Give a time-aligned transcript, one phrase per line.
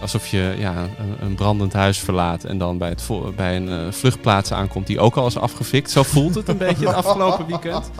[0.00, 0.88] Alsof je ja,
[1.20, 5.16] een, brandend huis verlaat en dan bij, het bij een eh, vluchtplaats aankomt die ook
[5.16, 5.90] al is afgefikt.
[5.90, 7.90] Zo voelt het een beetje het afgelopen weekend.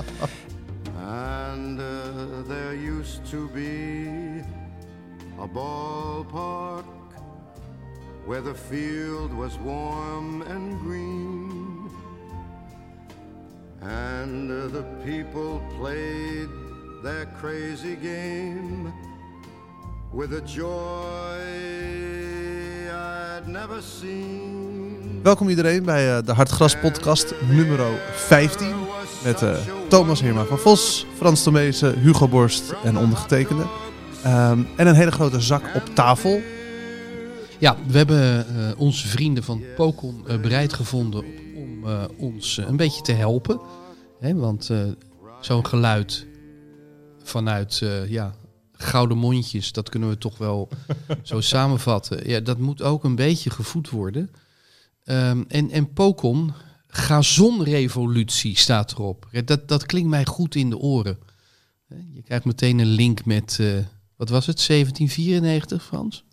[1.08, 1.84] And uh,
[2.48, 4.42] there used to be
[5.40, 6.84] a ballpark
[8.26, 11.90] where the field was warm and green.
[13.80, 16.48] And uh, the people played
[17.02, 18.92] their crazy game
[20.12, 21.38] with a joy
[22.90, 25.20] I'd never seen.
[25.22, 27.80] Welkom iedereen bij eh, de Hartgras podcast nummer
[28.12, 28.66] 15.
[29.24, 29.56] Met eh,
[29.88, 33.66] Thomas Heerma van Vos, Frans Tomezen, Hugo Borst en ondergetekende.
[34.22, 36.40] Ehm, en een hele grote zak op tafel.
[37.58, 41.24] Ja, we hebben eh, onze vrienden van Pokon eh, bereid gevonden
[41.56, 43.60] om eh, ons een beetje te helpen.
[44.20, 44.78] Hè, want eh,
[45.40, 46.26] zo'n geluid
[47.22, 48.34] vanuit eh, ja,
[48.78, 50.68] gouden mondjes, dat kunnen we toch wel
[51.22, 52.28] zo samenvatten.
[52.28, 54.30] Ja, dat moet ook een beetje gevoed worden.
[55.04, 56.52] Ehm, en, en Pokon,
[56.86, 59.28] gazonrevolutie staat erop.
[59.44, 61.18] Dat, dat klinkt mij goed in de oren.
[62.12, 63.76] Je krijgt meteen een link met, eh,
[64.16, 66.24] wat was het, 1794 Frans?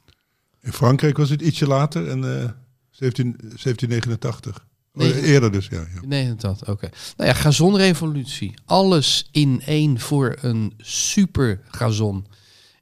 [0.62, 2.50] In Frankrijk was het ietsje later, en eh
[2.96, 4.66] 17, 1789.
[4.96, 5.22] Nee.
[5.22, 5.80] Eerder dus, ja.
[5.80, 6.08] ja.
[6.08, 6.90] Nee, dat, oké.
[7.18, 8.54] Nou ja, gazonrevolutie.
[8.66, 12.26] Alles in één voor een super gazon.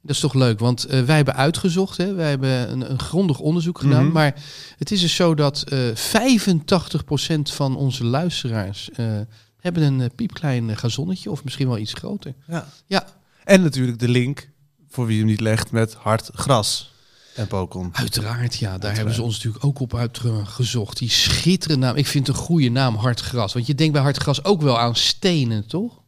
[0.02, 2.14] Dat is toch leuk, want eh, wij hebben uitgezocht, hè?
[2.14, 4.04] wij hebben een, een grondig onderzoek gedaan.
[4.04, 4.12] Mhm.
[4.12, 4.42] Maar
[4.78, 9.20] het is dus zo dat eh 85% van onze luisteraars eh,
[9.64, 12.34] hebben een eh, piepklein eh, gazonnetje, of misschien wel iets groter.
[12.46, 12.68] Ja.
[12.86, 13.06] Ja,
[13.44, 14.50] En natuurlijk de link,
[14.88, 16.93] voor wie hem niet legt, met hard gras
[17.34, 17.90] en Pokon.
[17.92, 18.54] uiteraard.
[18.54, 20.98] Ja, daar hebben ze ons natuurlijk ook op uitgezocht.
[20.98, 21.96] Die schitterende naam.
[21.96, 23.52] Ik vind het een goede naam, Hartgras.
[23.52, 26.02] Want je denkt bij Hartgras ook wel aan stenen, toch?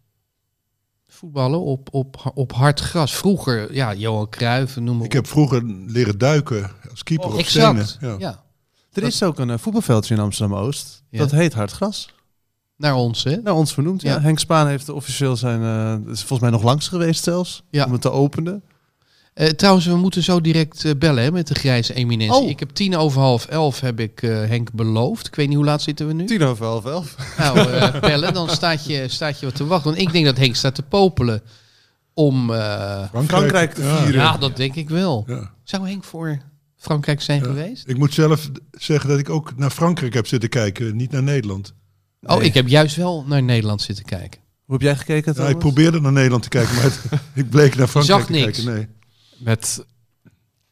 [1.09, 3.15] Voetballen op, op, op hard gras.
[3.15, 7.77] Vroeger, ja, Johan Cruijff, noem maar Ik heb vroeger leren duiken als keeper op stenen.
[7.77, 8.17] Exact, Ja.
[8.19, 8.45] ja.
[8.93, 11.03] Er is ook een eh, voetbalveldje in Amsterdam-Oost.
[11.11, 11.19] Ja.
[11.19, 12.15] Dat heet hard gras.
[12.77, 13.37] Naar ons, hè?
[13.37, 14.03] Naar ons vernoemd.
[14.03, 14.15] Ja.
[14.15, 14.21] Ja.
[14.21, 15.63] Henk Spaan heeft officieel zijn...
[15.63, 17.63] eh, is volgens mij nog langs geweest zelfs.
[17.71, 17.85] Ja.
[17.85, 18.63] Om het te openen.
[19.37, 22.43] Eh, trouwens, we moeten zo direct eh, bellen hè, met de grijze eminentie.
[22.43, 22.49] Oh.
[22.49, 25.27] Ik heb tien over half elf heb ik eh, Henk beloofd.
[25.27, 26.25] Ik weet niet hoe laat zitten we nu.
[26.27, 27.17] Tien over half elf.
[27.39, 27.55] Nou,
[28.01, 29.91] bellen, dan staat je, staat je wat te wachten.
[29.91, 31.43] Want ik denk dat Henk staat te popelen
[32.15, 32.51] om...
[32.51, 33.97] eh, Frankrijk te ja.
[33.97, 34.21] vieren.
[34.23, 35.25] ja, dat denk ik wel.
[35.27, 35.51] Ja.
[35.65, 36.39] Zou Henk voor
[36.77, 37.47] Frankrijk zijn Ja.
[37.47, 37.89] geweest?
[37.89, 41.75] Ik moet zelf zeggen dat ik ook naar Frankrijk heb zitten kijken, niet naar Nederland.
[42.23, 44.41] Oh, ik heb juist wel naar Nederland zitten kijken.
[44.65, 47.01] Hoe heb jij gekeken, Ja, ik probeerde naar Nederland te kijken, maar het-
[47.45, 48.45] ik bleek naar Frankrijk zag te niks.
[48.65, 48.75] kijken.
[48.75, 48.87] Nee.
[49.39, 49.85] Met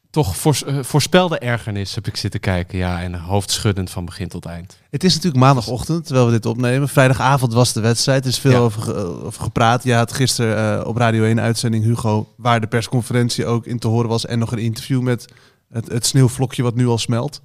[0.09, 2.77] toch voors- eh, voorspelde ergernis heb ik zitten kijken.
[2.77, 4.79] Ja, en hoofdschuddend van begin tot eind.
[4.89, 6.89] Het is natuurlijk maandagochtend, terwijl we dit opnemen.
[6.89, 8.23] Vrijdagavond was de wedstrijd.
[8.23, 8.57] Er is veel Ja.
[8.57, 8.93] over, ge-
[9.23, 9.83] over gepraat.
[9.83, 13.87] Je had gisteren eh, op Radio 1 uitzending Hugo, waar de persconferentie ook in te
[13.87, 14.25] horen was.
[14.25, 15.25] En nog een interview met
[15.69, 17.41] het, het sneeuwvlokje wat nu al smelt.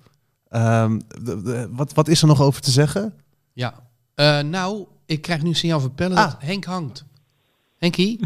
[0.48, 3.14] Ehm, de- de- wat, wat is er nog over te zeggen?
[3.52, 3.74] Ja.
[4.14, 6.24] Eh, nou, ik krijg nu een signaal van Pelle Ah.
[6.30, 7.04] dat Henk hangt.
[7.78, 8.20] Henkie?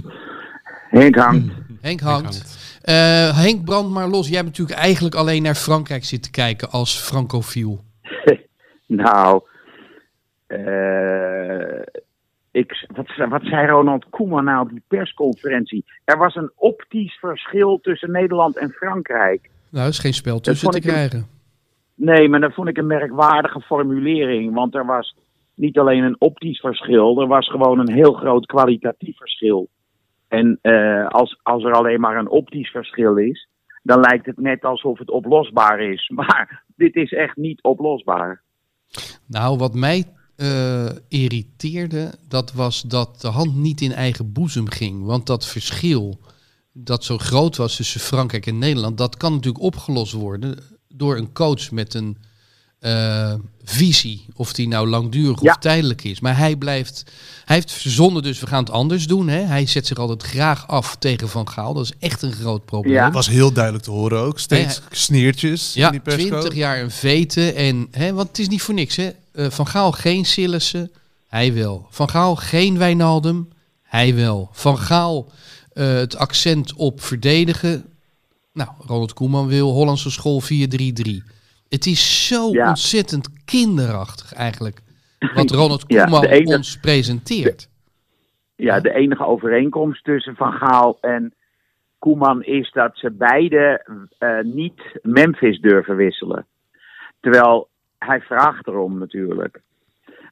[0.90, 1.52] Henk hangt.
[1.84, 2.78] Henk hangt.
[2.82, 4.26] Eh, Henk, brand maar los.
[4.28, 7.80] Jij hebt natuurlijk eigenlijk alleen naar Frankrijk zitten kijken als francofiel.
[8.86, 9.42] Nou,
[10.46, 11.80] eh,
[12.50, 15.84] ik, wat, wat zei Ronald Koeman nou op die persconferentie?
[16.04, 19.50] Er was een optisch verschil tussen Nederland en Frankrijk.
[19.70, 21.26] Nou, er is geen spel tussen te een- krijgen.
[21.94, 24.54] Nee, maar dat vond ik een merkwaardige formulering.
[24.54, 25.16] Want er was
[25.54, 29.68] niet alleen een optisch verschil, er was gewoon een heel groot kwalitatief verschil.
[30.34, 33.48] En eh, als, als er alleen maar een optisch verschil is,
[33.82, 36.10] dan lijkt het net alsof het oplosbaar is.
[36.14, 38.42] Maar dit is echt niet oplosbaar.
[39.26, 40.04] Nou, wat mij
[40.36, 45.04] eh, irriteerde, dat was dat de hand niet in eigen boezem ging.
[45.04, 46.18] Want dat verschil
[46.72, 51.32] dat zo groot was tussen Frankrijk en Nederland, dat kan natuurlijk opgelost worden door een
[51.32, 52.16] coach met een
[52.84, 53.34] eh,
[53.64, 54.24] visie.
[54.36, 55.50] Of die nou langdurig Ja.
[55.52, 56.20] of tijdelijk is.
[56.20, 57.02] Maar hij blijft,
[57.44, 59.28] hij heeft verzonnen, dus we gaan het anders doen.
[59.28, 59.40] Hè?
[59.40, 61.74] Hij zet zich altijd graag af tegen Van Gaal.
[61.74, 62.94] Dat is echt een groot probleem.
[62.94, 63.04] Ja.
[63.04, 64.38] Dat was heel duidelijk te horen ook.
[64.38, 66.28] Steeds sneertjes in Ja, die persco.
[66.28, 67.54] 20 jaar een veten.
[67.54, 68.96] En, hè, want het is niet voor niks.
[68.96, 69.10] Hè?
[69.32, 70.90] Eh, Van Gaal geen Sillissen,
[71.28, 71.86] hij wel.
[71.90, 73.48] Van Gaal geen Wijnaldum,
[73.82, 74.48] hij wel.
[74.52, 75.28] Van Gaal
[75.72, 77.84] eh, het accent op verdedigen.
[78.52, 81.22] Nou, Ronald Koeman wil Hollandse school 4-3-3.
[81.74, 82.68] Het is zo Ja.
[82.68, 84.80] ontzettend kinderachtig eigenlijk.
[85.34, 87.68] Wat Ronald Koeman ons presenteert.
[88.56, 91.34] Ja, de enige overeenkomst tussen Van Gaal en
[91.98, 93.86] Koeman is dat ze beide
[94.18, 96.46] eh, niet Memphis durven wisselen.
[97.20, 97.68] Terwijl
[97.98, 99.60] hij vraagt erom natuurlijk.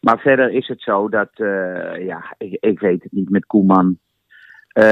[0.01, 3.99] Maar verder is het zo dat, eh, ja, ik, ik weet het niet met Koeman.
[4.69, 4.83] Eh,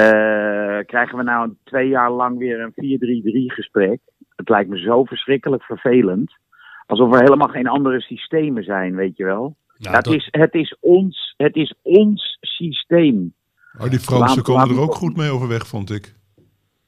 [0.87, 4.01] krijgen we nou twee jaar lang weer een 4-3-3 gesprek?
[4.41, 6.33] Het lijkt me zo verschrikkelijk vervelend.
[6.87, 9.57] Alsof er helemaal geen andere systemen zijn, weet je wel.
[9.79, 13.35] Nou, het, dat- is, het, is ons, het is ons systeem.
[13.79, 16.15] Oh, die Fransen komen er ook goed mee overweg, vond ik.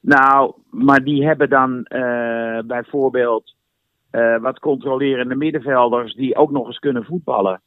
[0.01, 3.55] Nou, maar die hebben dan eh, bijvoorbeeld
[4.11, 7.61] eh, wat controlerende middenvelders die ook nog eens kunnen voetballen.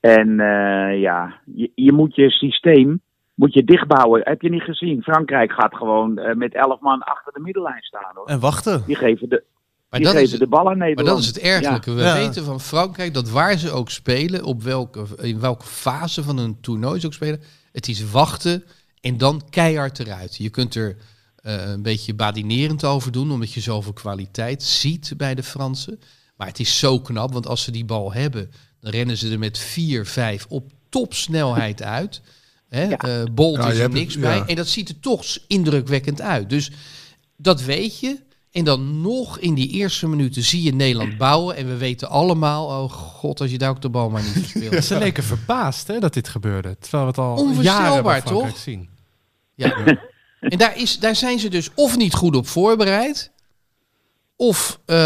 [0.00, 3.00] En eh, ja, je, je moet je systeem
[3.42, 4.20] moet je dichtbouwen.
[4.24, 5.02] Heb je niet gezien?
[5.02, 8.10] Frankrijk gaat gewoon eh, met elf man achter de middenlijn staan.
[8.14, 8.26] Hoor.
[8.26, 8.82] En wachten.
[8.86, 9.42] Die geven de,
[9.90, 11.08] maar die dat geven is de bal aan Maar Nederland.
[11.08, 11.92] dat is het ergelijke.
[11.92, 12.14] We Ja.
[12.14, 16.60] weten van Frankrijk dat waar ze ook spelen, op welke, in welke fase van een
[16.60, 17.40] toernooi ze ook spelen,
[17.72, 18.64] het is wachten
[19.00, 20.36] en dan keihard eruit.
[20.36, 20.96] Je kunt er
[21.36, 26.00] eh, een beetje badinerend over doen, omdat je zoveel kwaliteit ziet bij de Fransen.
[26.36, 28.50] Maar het is zo knap, want als ze die bal hebben,
[28.80, 32.22] dan rennen ze er met 4, 5 op topsnelheid uit.
[32.72, 32.88] Hè?
[32.94, 34.36] eh, Bolt Ja, is er niks het- bij.
[34.36, 34.46] ja.
[34.46, 36.50] En dat ziet er toch indrukwekkend uit.
[36.50, 36.70] Dus
[37.36, 38.16] dat weet je.
[38.50, 41.56] En dan nog in die eerste minuten zie je Nederland bouwen.
[41.56, 44.84] En we weten allemaal, oh god, als je daar ook de bal maar niet verspeelt.
[44.92, 46.76] Ze leken verbaasd hè, dat dit gebeurde.
[46.80, 48.56] Terwijl we het al Onvoorstelbaar, jaren toch?
[48.58, 48.88] zien.
[49.54, 49.84] Ja.
[50.40, 53.30] En daar, is, daar zijn ze dus of niet goed op voorbereid.
[54.42, 54.80] Of...
[54.84, 54.98] ehm,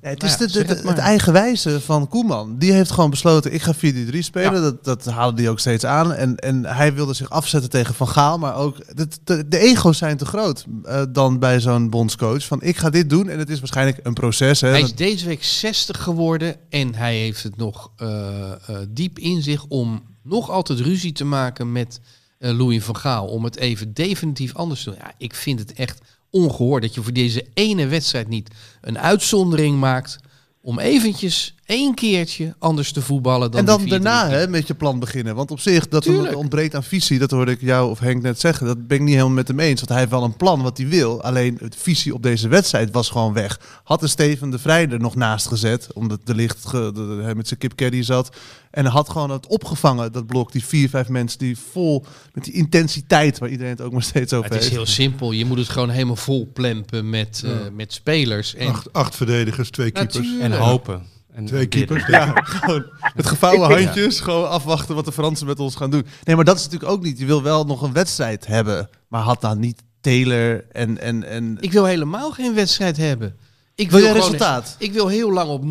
[0.00, 2.58] Ja, het is nou ja, zeg de- het het eigenwijze van Koeman.
[2.58, 3.78] Die heeft gewoon besloten, ik ga 4-3
[4.18, 4.54] spelen.
[4.54, 4.60] Ja.
[4.60, 6.12] Dat, dat haalde die ook steeds aan.
[6.12, 8.38] En, en hij wilde zich afzetten tegen Van Gaal.
[8.38, 12.44] Maar ook, de, de, de ego's zijn te groot eh, dan bij zo'n bondscoach.
[12.44, 14.60] Van, ik ga dit doen en het is waarschijnlijk een proces.
[14.60, 14.68] Hè.
[14.68, 19.42] Hij is deze week 60 geworden en hij heeft het nog eh, eh, diep in
[19.42, 22.00] zich om nog altijd ruzie te maken met
[22.38, 23.26] Louis van Gaal.
[23.26, 24.98] Om het even definitief anders te doen.
[25.02, 29.78] Ja, ik vind het echt ongehoord dat je voor deze ene wedstrijd niet een uitzondering
[29.78, 30.18] maakt
[30.60, 33.90] om eventjes één keertje anders te voetballen dan en dan die 4-3-3.
[33.90, 35.34] daarna hè, met je plan beginnen.
[35.34, 36.36] Want op zich, dat Tuurlijk.
[36.36, 38.66] ontbreekt aan visie, dat hoorde ik jou of Henk net zeggen.
[38.66, 39.76] Dat ben ik niet helemaal met hem eens.
[39.78, 41.22] Want hij heeft wel een plan wat hij wil.
[41.22, 43.60] Alleen het visie op deze wedstrijd was gewoon weg.
[43.84, 47.22] Had er Steven de Vrij er nog naast gezet, omdat de licht ge- de- de-
[47.22, 48.36] hij met zijn kipcaddy zat.
[48.70, 52.52] En had gewoon het opgevangen, dat blok, die vier, vijf mensen die vol met die
[52.52, 54.82] intensiteit waar iedereen het ook maar steeds over Maar het is heeft.
[54.82, 55.32] heel simpel.
[55.32, 58.54] Je moet het gewoon helemaal vol plempen met, eh, met spelers.
[58.54, 60.14] En Acht, acht verdedigers, twee keepers.
[60.16, 60.42] Natuurlijk.
[60.52, 61.02] En hopen.
[61.32, 62.06] En Twee keepers.
[62.06, 62.84] Ja, gewoon
[63.14, 66.06] met gevouwen handjes, gewoon afwachten wat de Fransen met ons gaan doen.
[66.24, 67.18] Nee, maar dat is natuurlijk ook niet.
[67.18, 70.98] Je wil wel nog een wedstrijd hebben, maar had dan niet Taylor en...
[71.00, 73.36] en, en ik wil helemaal geen wedstrijd hebben.
[73.74, 74.76] Ik wil je gewoon- resultaat?
[74.78, 75.62] Ik wil heel lang op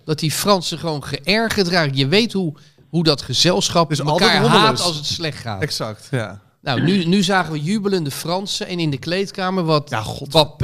[0.00, 0.04] 0-0.
[0.04, 1.96] Dat die Fransen gewoon geërgerd raken.
[1.96, 2.54] Je weet hoe,
[2.88, 5.62] hoe dat gezelschap Dus elkaar altijd haat als het slecht gaat.
[5.62, 6.40] Exact, ja.
[6.60, 8.66] Nou, nu, nu zagen we jubelende Fransen.
[8.66, 10.62] En in de kleedkamer wat Ja, god.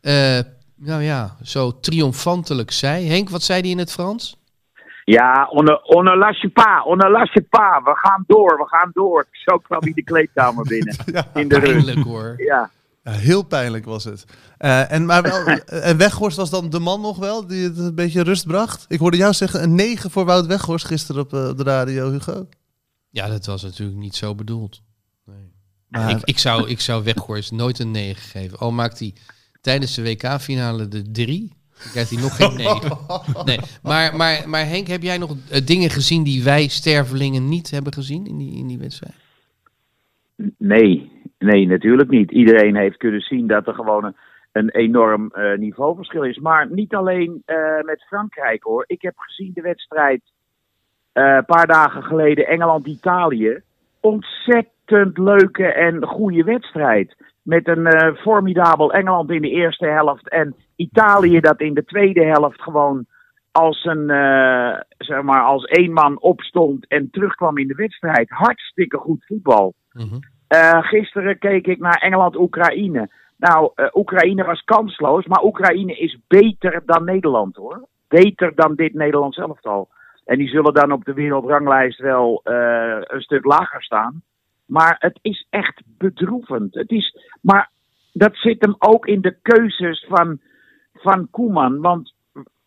[0.00, 0.38] Eh,
[0.84, 3.08] nou ja, zo triomfantelijk zei.
[3.08, 4.40] Henk, wat zei hij in het Frans?
[5.04, 7.82] Ja, on ne, on ne lâche pas, on ne lâche pas.
[7.84, 9.26] We gaan door, we gaan door.
[9.30, 10.96] Zo kwam hij de kleedkamer binnen.
[11.34, 11.60] in de.
[11.60, 12.34] Pijnlijk hoor.
[12.36, 12.70] Ja.
[13.04, 14.24] Ja, heel pijnlijk was het.
[14.58, 15.46] Eh, en, maar wel,
[15.90, 18.84] en Weghorst was dan de man nog wel die het een beetje rust bracht.
[18.88, 22.48] Ik hoorde jou zeggen een 9 voor Wout Weghorst gisteren op eh, de radio, Hugo.
[23.10, 24.82] Ja, dat was natuurlijk niet zo bedoeld.
[25.88, 28.58] Maar, Ik, ik, zou, ik zou Weghorst nooit een 9 geven.
[28.58, 29.14] Al maakt hij
[29.62, 32.98] tijdens de WK-finale de 3, dan krijgt hij nog geen 9.
[33.44, 33.58] Nee.
[33.82, 37.92] Maar, maar, maar Henk, heb jij nog eh, dingen gezien die wij stervelingen niet hebben
[37.92, 39.14] gezien in die, in die wedstrijd?
[40.58, 42.30] Nee, nee, natuurlijk niet.
[42.30, 44.16] Iedereen heeft kunnen zien dat er gewoon een,
[44.52, 46.38] een enorm eh, niveauverschil is.
[46.38, 48.84] Maar niet alleen eh, met Frankrijk hoor.
[48.86, 50.22] Ik heb gezien de wedstrijd
[51.12, 53.62] eh, een paar dagen geleden Engeland-Italië.
[54.00, 57.16] Ontzettend leuke en goede wedstrijd.
[57.42, 60.28] Met een eh, formidabel Engeland in de eerste helft.
[60.28, 63.06] En Italië dat in de tweede helft gewoon
[63.52, 68.30] als een, eh, zeg maar, als één man opstond en terugkwam in de wedstrijd.
[68.30, 69.74] Hartstikke goed voetbal.
[69.92, 70.18] Mhm.
[70.46, 73.10] Eh, gisteren keek ik naar Engeland-Oekraïne.
[73.36, 77.88] Nou, Oekraïne was kansloos, maar Oekraïne is beter dan Nederland hoor.
[78.08, 79.88] Beter dan dit Nederlands elftal.
[80.24, 84.22] En die zullen dan op de wereldranglijst wel een stuk lager staan.
[84.66, 86.74] Maar het is echt bedroevend.
[86.74, 87.70] Het is, maar
[88.12, 90.40] dat zit hem ook in de keuzes van,
[90.92, 91.80] van Koeman.
[91.80, 92.14] Want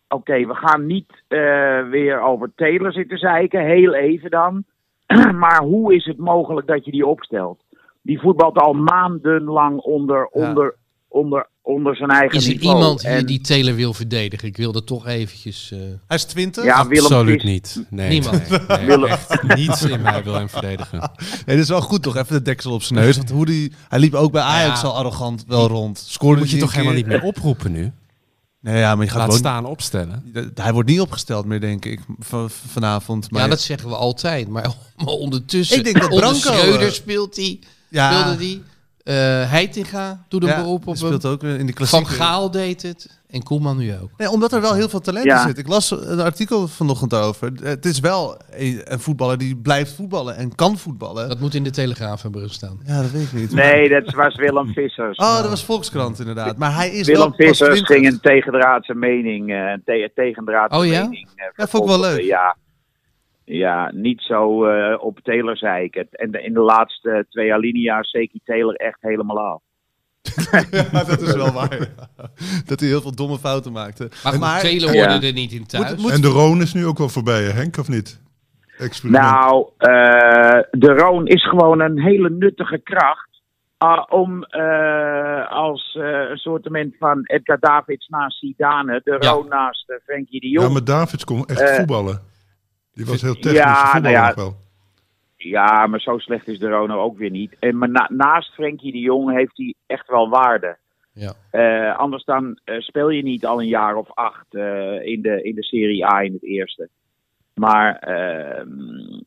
[0.08, 4.64] oké, we gaan niet eh, weer over Taylor zitten zeiken, heel even dan.
[5.42, 7.64] maar hoe is het mogelijk dat je die opstelt?
[8.02, 10.76] Die voetbalt al maandenlang onder, Ja.
[11.08, 12.74] onder, onder, zijn eigen Is er niveau.
[12.76, 14.48] iemand die, En- die Taylor wil verdedigen?
[14.48, 15.70] Ik wil dat toch eventjes...
[15.72, 16.64] eh, Hij is 20.
[16.64, 17.84] ja, Absoluut niet.
[17.90, 18.48] Nee, Niemand.
[18.48, 20.98] nee, nee, Willem- echt niets in mij wil hem verdedigen.
[21.46, 22.16] Nee, dat is wel goed toch?
[22.16, 23.16] Even de deksel op zijn neus.
[23.16, 24.86] Want hoe die, hij liep ook bij Ajax Ja.
[24.88, 26.04] al arrogant wel rond.
[26.08, 27.92] Scoorde Moet je toch helemaal niet meer oproepen nu?
[28.60, 30.32] Nee, ja, maar je gaat Laat staan opstellen.
[30.54, 32.00] Hij wordt niet opgesteld meer, denk ik,
[32.68, 33.30] vanavond.
[33.30, 34.48] Maar ja, dat zeggen we altijd.
[34.48, 34.62] Maar,
[34.96, 35.76] maar ondertussen...
[35.76, 37.58] Ik denk dat onder Branco, Schreuder eh, speelt hij.
[37.88, 38.62] ja, Speelde die.
[39.06, 39.14] Eh
[39.50, 40.96] Heitinga doet een ja, beroep op hem.
[40.96, 42.12] speelt ook in de Van klassieke...
[42.12, 43.18] Gaal deed het.
[43.30, 44.10] En Koeman nu ook.
[44.16, 45.58] Nee, omdat er wel heel veel talent in zit.
[45.58, 47.52] Ik las een artikel vanochtend over.
[47.62, 48.36] Het is wel
[48.84, 51.28] een voetballer die blijft voetballen en kan voetballen.
[51.28, 52.80] Dat moet in de Telegraaf hebben gestaan.
[52.86, 53.52] Ja, dat weet ik niet.
[53.52, 55.16] Nee, dat was Willem Vissers.
[55.18, 56.56] Oh, dat was Volkskrant inderdaad.
[56.56, 57.86] Maar hij is Willem wel Vissers 20.
[57.96, 61.02] ging een tegendraadse mening, eh, een te- tegendraadse Oh ja?
[61.02, 61.28] mening.
[61.34, 62.20] eh, Ja, vond ik wel leuk.
[62.22, 62.56] Ja,
[63.48, 66.16] ja niet zo eh, op Taylor zei ik het.
[66.16, 69.60] En de- in de laatste twee alinea's zeker Taylor echt helemaal af.
[70.70, 71.78] Ja, dat is wel waar.
[71.80, 72.28] ja.
[72.66, 74.10] Dat hij heel veel domme fouten maakte.
[74.38, 75.08] Maar Taylor Ja.
[75.10, 75.90] hoorde er niet in thuis.
[75.90, 78.22] Moet- moet- En de Roon is nu ook wel voorbij, hè, Henk, of niet?
[78.78, 79.24] Experiment.
[79.24, 83.24] Nou, eh, de Roon is gewoon een hele nuttige kracht.
[83.78, 89.30] ah, om eh, als eh, een soort van Edgar Davids naast Zidane, de Ja.
[89.30, 90.66] Roon naast Frenkie de Jong.
[90.66, 92.20] ja, maar Davids kon echt voetballen.
[92.96, 94.26] Die was heel technisch, ja, ja, nou ja.
[94.26, 94.56] nog wel.
[95.36, 97.56] Ja, maar zo slecht is de Rono ook weer niet.
[97.58, 100.76] En maar na- naast Frenkie de Jong heeft hij echt wel waarde.
[101.12, 101.34] Ja.
[101.50, 105.42] Eh, anders dan eh, speel je niet al een jaar of acht eh, in, de,
[105.42, 106.88] in de Serie A in het eerste.
[107.54, 109.20] Maar ehm,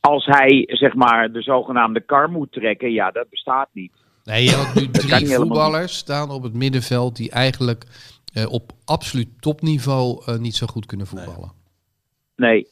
[0.00, 3.92] als hij zeg maar de zogenaamde kar moet trekken, ja, dat bestaat niet.
[4.24, 7.84] Nee, je had nu drie voetballers staan op het middenveld die eigenlijk
[8.32, 11.40] eh, op absoluut topniveau eh, niet zo goed kunnen voetballen.
[11.40, 11.59] Nee,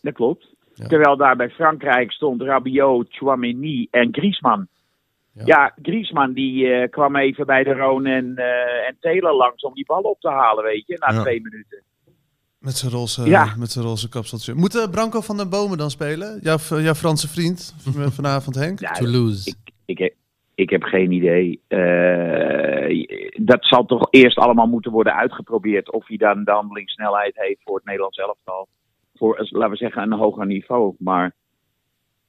[0.02, 0.48] dat klopt.
[0.74, 0.86] Ja.
[0.86, 4.68] Terwijl daar bij Frankrijk stond Rabiot, Chouameni en Griezmann.
[5.32, 5.42] Ja.
[5.44, 9.74] Ja, Griezmann die eh, kwam even bij de Roon en, eh, en Taylor langs om
[9.74, 11.22] die bal op te halen, weet je, na Ja.
[11.22, 11.82] twee minuten.
[12.58, 13.54] Met zijn roze, Ja.
[13.58, 14.54] met zijn roze kapseltje.
[14.54, 16.38] Moet eh, Branco van den Bomen dan spelen?
[16.42, 17.74] Jouw, jouw Franse vriend
[18.18, 18.80] vanavond, Henk?
[18.80, 19.48] Ja, Toulouse.
[19.50, 20.14] ik, ik, heb,
[20.54, 21.60] ik heb geen idee.
[21.68, 23.06] Eh,
[23.44, 25.92] dat zal toch eerst allemaal moeten worden uitgeprobeerd.
[25.92, 28.68] Of hij dan de handelingssnelheid heeft voor het Nederlands elftal.
[29.18, 30.94] Voor, laten we zeggen, een hoger niveau.
[30.98, 31.34] Maar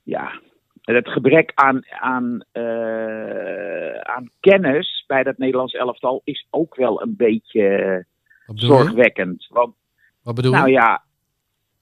[0.04, 0.40] ja,
[0.82, 7.16] het gebrek aan, aan, eh, aan kennis bij dat Nederlands elftal is ook wel een
[7.18, 8.06] beetje
[8.46, 8.84] Wat bedoel je?
[8.84, 9.48] zorgwekkend.
[9.50, 9.76] Want
[10.24, 10.74] Wat bedoel nou je?
[10.74, 11.04] ja,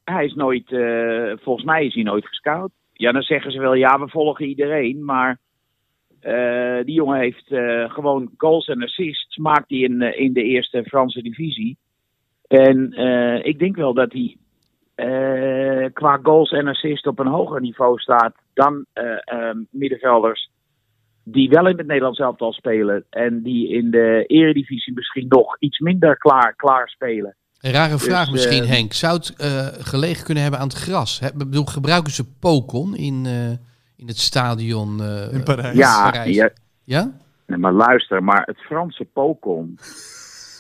[0.04, 2.72] hij is nooit, eh, volgens mij is hij nooit gescout.
[2.94, 5.06] Ja, dan zeggen ze wel, ja, we volgen iedereen.
[5.06, 5.40] Maar
[6.20, 7.48] eh, die jongen heeft
[7.94, 9.38] gewoon goals en assists.
[9.38, 11.78] Maakt hij in, in de eerste Franse divisie.
[12.48, 12.92] En
[13.46, 14.38] ik denk wel dat hij
[14.98, 20.50] eh, qua goals en assists op een hoger niveau staat dan eh, eh, middenvelders
[21.24, 23.06] die wel in het Nederlands elftal spelen.
[23.10, 27.36] En die in de eredivisie misschien nog iets minder klaar, klaar spelen.
[27.62, 28.94] Een rare vraag Dus, misschien, eh, Henk.
[28.94, 31.20] Zou het eh, gelegen kunnen hebben aan het gras?
[31.20, 33.50] Hè, bedoel, gebruiken ze Pokon in, eh,
[33.96, 35.78] in het stadion eh, In Parijs.
[35.78, 36.36] Ja, Parijs?
[36.36, 36.50] ja,
[36.84, 37.12] Ja?
[37.46, 39.78] Nee, maar luister, maar het Franse pokon,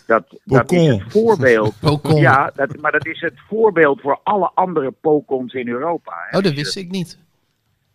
[0.08, 1.74] dat, dat is het voorbeeld.
[2.04, 6.14] Ja, dat, maar dat is het voorbeeld voor alle andere pokons in Europa.
[6.30, 6.38] hè.
[6.38, 7.20] Oh, dat wist ik niet.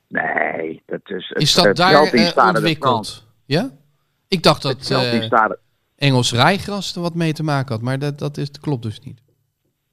[0.09, 3.27] Nee, dat is het, Is dat het daar eh, ontwikkeld?
[3.47, 3.71] Ja?
[4.29, 5.59] Ik dacht dat Stade-
[5.97, 9.01] Engels rijgras er wat mee te maken had, maar dat, dat, is, dat klopt dus
[9.01, 9.21] niet.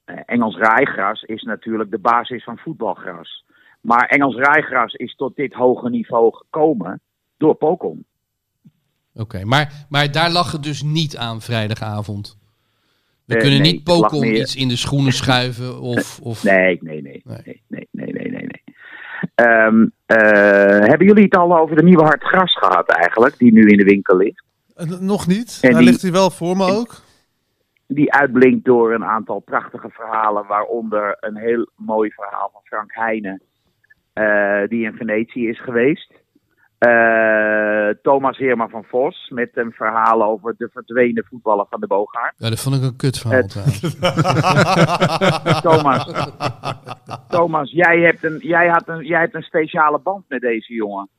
[0.06, 3.46] eh, Engels rijgras is natuurlijk de basis van voetbalgras.
[3.82, 7.02] Maar Engels rijgras is tot dit hoge niveau gekomen
[7.38, 8.06] door pokon.
[9.14, 12.38] Oké, maar, maar daar lag het dus niet aan vrijdagavond.
[13.26, 16.20] We Eh, kunnen nee, niet meer- iets in de schoenen schuiven of...
[16.20, 16.44] of...
[16.44, 17.22] Nee, nee, nee.
[17.24, 17.62] Nee.
[17.68, 18.64] Nee, nee, nee, nee.
[19.36, 23.68] Ehm, eh, hebben jullie het al over de nieuwe hard gras gehad eigenlijk, die nu
[23.68, 24.44] in de winkel ligt?
[24.76, 25.60] Eh, nog niet.
[25.62, 27.02] En Daar die- ligt hij wel voor me ook.
[27.88, 33.42] die uitblinkt door een aantal prachtige verhalen, waaronder een heel mooi verhaal van Frank Heijnen,
[34.14, 36.14] eh, die in Venetië is geweest.
[36.80, 42.34] Eh, Thomas Heerma van Vos met een verhaal over de verdwenen voetballer van de Boogaard.
[42.38, 43.42] Ja, dat vond ik een kut verhaal.
[45.72, 46.12] Thomas,
[47.30, 51.10] Thomas jij, hebt een, jij, had een, jij hebt een speciale band met deze jongen.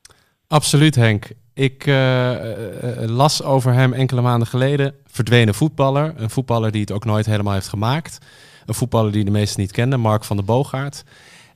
[0.47, 1.29] Absoluut, Henk.
[1.53, 4.95] Ik eh, eh, las over hem enkele maanden geleden.
[5.05, 6.13] Verdwenen voetballer.
[6.17, 8.17] Een voetballer die het ook nooit helemaal heeft gemaakt.
[8.65, 11.03] Een voetballer die de meesten niet kenden, Mark van der Boogaard.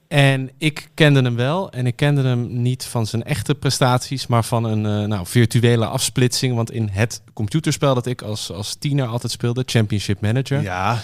[0.08, 1.72] En ik kende hem wel.
[1.72, 5.86] En ik kende hem niet van zijn echte prestaties, maar van een eh, nou, virtuele
[5.86, 6.56] afsplitsing.
[6.56, 10.62] Want in het computerspel dat ik als, als tiener altijd speelde, Championship Manager.
[10.62, 11.02] Ja.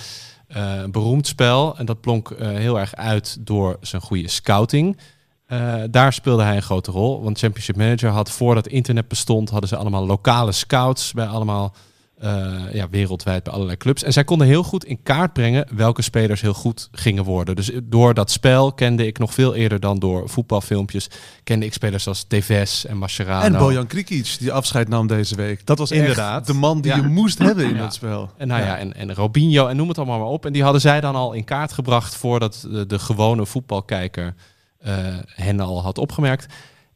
[0.48, 1.78] Eh, een beroemd spel.
[1.78, 4.98] En dat blonk eh, heel erg uit door zijn goede scouting.
[5.90, 7.24] Daar speelde hij een grote rol.
[7.24, 11.74] Want Championship Manager had voordat internet bestond, hadden ze allemaal lokale scouts bij allemaal
[12.22, 14.04] eh, ja, wereldwijd bij allerlei clubs.
[14.04, 17.56] En zij konden heel goed in kaart brengen welke spelers heel goed gingen worden.
[17.56, 21.08] Dus door dat spel kende ik nog veel eerder dan door voetbalfilmpjes.
[21.44, 23.46] Kende ik spelers als Tevez en Mascherano.
[23.46, 25.66] En Bojan Krikic, die afscheid nam deze week.
[25.66, 26.48] Dat was Inderdaad.
[26.48, 26.98] de man die Ja.
[26.98, 27.82] je moest hebben in Ja.
[27.82, 28.32] dat spel.
[28.38, 30.46] En, nou ja, en, en Robinho en noem het allemaal maar op.
[30.46, 34.34] En die hadden zij dan al in kaart gebracht voordat de, de gewone voetbalkijker
[34.80, 36.46] eh, hen al had opgemerkt.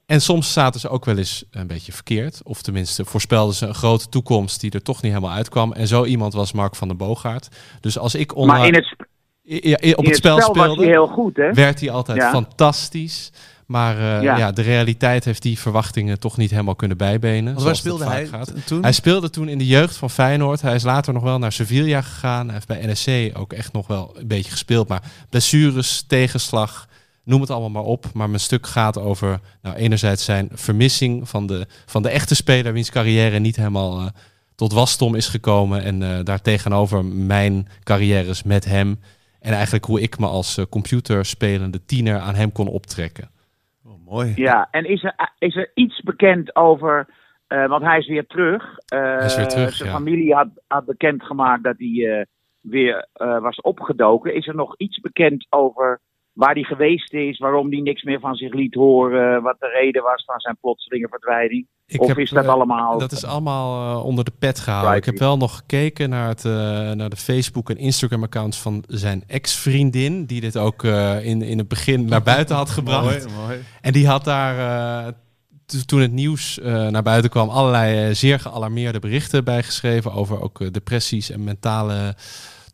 [0.05, 2.39] En soms zaten ze ook wel eens een beetje verkeerd.
[2.43, 5.73] Of tenminste voorspelden ze een grote toekomst die er toch niet helemaal uitkwam.
[5.73, 7.47] En zo iemand was Mark van den Boogaard.
[7.81, 8.95] Dus als ik online Maar in het,
[9.63, 11.53] ja, op in het het spel, spel was speelde, hij heel goed, hè?
[11.53, 12.29] werd hij altijd Ja.
[12.29, 13.31] fantastisch.
[13.65, 14.37] Maar eh, ja.
[14.37, 14.51] Ja.
[14.51, 17.53] de realiteit heeft die verwachtingen toch niet helemaal kunnen bijbenen.
[17.53, 18.53] Want waar speelde hij gaat.
[18.65, 18.81] toen?
[18.81, 20.61] Hij speelde toen in de jeugd van Feyenoord.
[20.61, 22.45] Hij is later nog wel naar Sevilla gegaan.
[22.45, 24.87] Hij heeft bij NSC ook echt nog wel een beetje gespeeld.
[24.87, 26.87] Maar blessures, tegenslag,
[27.25, 28.05] noem het allemaal maar op.
[28.13, 32.73] Maar mijn stuk gaat over nou, enerzijds zijn vermissing van de, van de echte speler...
[32.73, 34.07] wiens carrière niet helemaal eh,
[34.55, 35.83] tot wasdom is gekomen.
[35.83, 38.99] En eh daartegenover mijn carrières met hem.
[39.39, 43.29] En eigenlijk hoe ik me als eh, computerspelende tiener aan hem kon optrekken.
[43.85, 44.33] Oh, mooi.
[44.35, 47.07] Ja, en is er, is er iets bekend over,
[47.47, 48.77] eh, want hij is weer terug.
[48.85, 49.95] Eh, is weer terug, Zijn ja.
[49.95, 52.25] familie had, had bekendgemaakt dat hij eh,
[52.61, 54.35] weer eh, was opgedoken.
[54.35, 55.99] Is er nog iets bekend over
[56.35, 60.03] waar hij geweest is, waarom hij niks meer van zich liet horen, wat de reden
[60.03, 61.67] was van zijn plotselinge verdwijning?
[61.87, 62.99] Ik of heb, is dat eh, allemaal...
[62.99, 64.95] Dat is allemaal eh, onder de pet gehouden.
[64.95, 66.51] Ik heb wel nog gekeken naar, het, eh,
[66.91, 70.25] naar de Facebook- en Instagram-accounts van zijn ex-vriendin.
[70.25, 73.25] Die dit ook eh, in, in het begin naar buiten had gebracht.
[73.27, 73.59] Mooi, mooi.
[73.81, 75.13] En die had daar,
[75.65, 80.13] to- toen het nieuws eh, naar buiten kwam, allerlei zeer gealarmeerde berichten bijgeschreven.
[80.13, 82.15] Over ook depressies en mentale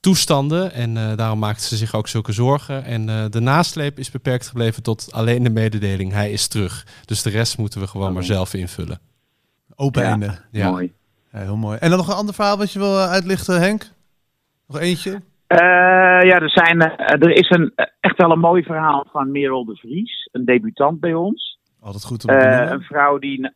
[0.02, 0.72] toestanden.
[0.74, 2.84] En eh, daarom maakte ze zich ook zulke zorgen.
[2.84, 6.12] En eh, de nasleep is beperkt gebleven tot alleen de mededeling.
[6.12, 6.86] Hij is terug.
[7.06, 9.00] Dus de rest moeten we gewoon maar zelf invullen.
[9.76, 10.10] Open Ja.
[10.10, 10.40] einde.
[10.52, 10.70] Ja.
[10.70, 10.94] Mooi.
[11.32, 11.78] Ja, heel mooi.
[11.78, 13.84] En dan nog een ander verhaal wat je wil eh, uitlichten, Henk?
[14.68, 15.22] Nog eentje?
[15.48, 15.58] Eh,
[16.30, 20.30] ja, er, zijn, er is een, echt wel een mooi verhaal van Merel de Vries,
[20.32, 21.60] een debutant bij ons.
[21.82, 23.52] Altijd goed om te Eh, een vrouw die,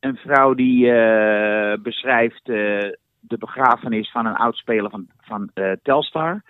[0.00, 2.90] een vrouw die eh, beschrijft eh,
[3.26, 6.42] de begrafenis van een oudspeler van, van eh, Telstar.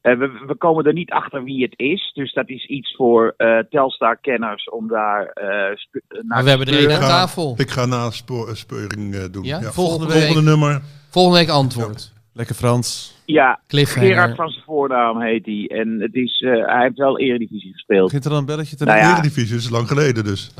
[0.00, 3.34] Eh, we, we komen er niet achter wie het is, dus dat is iets voor
[3.36, 7.02] eh, Telstar-kenners om daar eh, sp- naar Maar we te hebben er één speuren.
[7.04, 7.54] aan tafel.
[7.56, 9.44] Ik ga na spo- speuring eh, doen.
[9.44, 9.60] Ja?
[9.60, 9.70] Ja.
[9.72, 10.44] Volgende Volgende, week.
[10.44, 10.80] nummer.
[11.10, 12.14] Volgende week antwoord.
[12.32, 13.14] Lekker Frans.
[13.26, 13.60] Ja.
[13.68, 15.70] Gerard van zijn voornaam heet hij.
[15.78, 18.04] En het is, eh, hij heeft wel Eredivisie gespeeld.
[18.04, 18.98] Begint er dan een belletje te Nou.
[18.98, 20.50] Eredivisie, dat is lang geleden dus.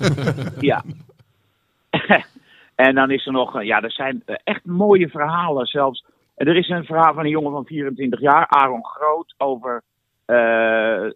[0.60, 0.82] Ja.
[2.74, 6.04] En dan is er nog, eh, ja, er zijn eh, echt mooie verhalen zelfs.
[6.36, 9.82] En Er is een verhaal van een jongen van 24 jaar, Aaron Groot, over
[10.24, 11.10] eh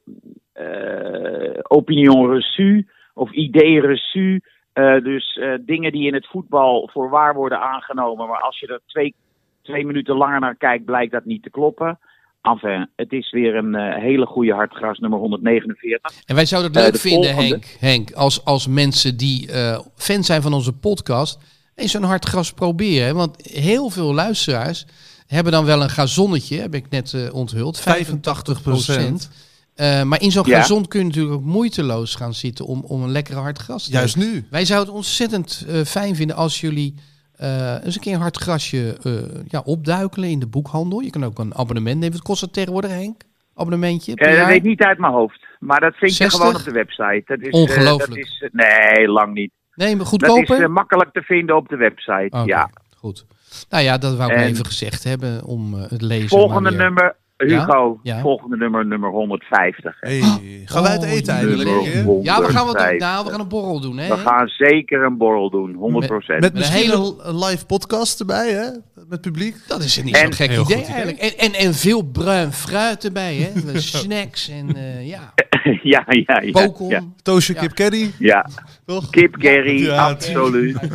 [0.57, 4.41] eh, opinion reçu of idee reçu.
[4.73, 8.67] Eh, dus eh, dingen die in het voetbal voor waar worden aangenomen, maar als je
[8.67, 9.15] er twee,
[9.63, 11.99] twee minuten langer naar kijkt, blijkt dat niet te kloppen.
[12.47, 16.13] Enfin, het is weer een eh, hele goede hartgras, nummer 149.
[16.27, 17.49] En wij zouden het Eh, leuk de vinden, volgende.
[17.55, 21.39] Henk, Henk als, als mensen die eh, fan zijn van onze podcast,
[21.75, 23.15] eens een hard gras proberen.
[23.15, 24.87] Want heel veel luisteraars
[25.27, 29.31] hebben dan wel een gazonnetje, heb ik net onthuld, 85 procent.
[29.75, 30.61] Eh, maar in zo'n Ja.
[30.61, 33.91] gazon kun je natuurlijk ook moeiteloos gaan zitten om, om een lekkere hard gras te
[33.93, 34.33] Juist hebben.
[34.35, 34.47] nu.
[34.51, 36.95] Wij zouden het ontzettend eh, fijn vinden als jullie
[37.37, 39.13] eh, eens een keer een hard grasje eh,
[39.49, 41.01] ja, opduikelen in de boekhandel.
[41.01, 42.13] Je kan ook een abonnement nemen.
[42.17, 43.23] Wat kost dat tegenwoordig, Henk?
[43.55, 44.15] Abonnementje?
[44.15, 45.45] per Eh, dat weet ik niet uit mijn hoofd.
[45.59, 46.39] Maar dat vind 60?
[46.39, 47.23] je gewoon op de website.
[47.27, 48.09] Dat is, Ongelooflijk.
[48.09, 49.51] dat is, nee, lang niet.
[49.75, 50.57] Nee, maar Dat goedkoper?
[50.57, 52.43] is eh, makkelijk te vinden op de website.
[52.45, 52.71] Ja.
[52.97, 53.25] goed.
[53.71, 56.29] Nou ja, dat wou ik En- even gezegd hebben om het lezen.
[56.29, 58.01] Volgende nummer, Hugo.
[58.03, 58.21] Ja?
[58.21, 59.97] Volgende nummer, nummer 150.
[60.01, 60.21] Hey,
[60.65, 61.69] gaan wij het Oh, eten eindelijk?
[61.69, 62.03] nummer een keer?
[62.03, 62.25] 150.
[62.25, 62.97] Ja, we gaan wat doen.
[62.99, 64.09] Nou, we gaan een borrel doen, hè?
[64.09, 66.41] We gaan zeker een borrel doen, 100%.
[66.41, 67.15] Met een hele-
[67.47, 68.67] live podcast erbij, hè?
[69.09, 69.57] Met publiek.
[69.67, 71.19] Dat is niet zo'n gek idee eigenlijk.
[71.19, 73.51] En, en, en veel bruin fruit erbij, hè?
[73.81, 75.33] Snacks en eh, ja,
[75.83, 76.51] ja, ja, ja.
[76.53, 76.89] bokel.
[76.91, 77.61] Ja, Toosje Ja.
[77.61, 78.47] Kip Caddy, ja.
[78.87, 79.11] toch?
[79.11, 80.79] Kip Gary, Ja, absoluut.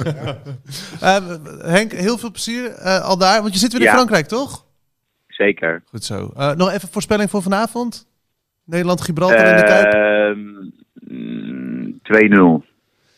[1.02, 1.16] Eh,
[1.60, 3.42] Henk, heel veel plezier eh, al daar.
[3.42, 3.94] Want je zit weer in Ja.
[3.94, 4.66] Frankrijk, toch?
[5.46, 5.84] Zeker.
[5.86, 6.32] Goed zo.
[6.36, 8.08] Eh, nog even voorspelling voor vanavond.
[8.66, 9.94] Nederland-Gibraltar in de Kuip.
[9.94, 10.40] Ehm,
[11.16, 12.64] mm, 2-0.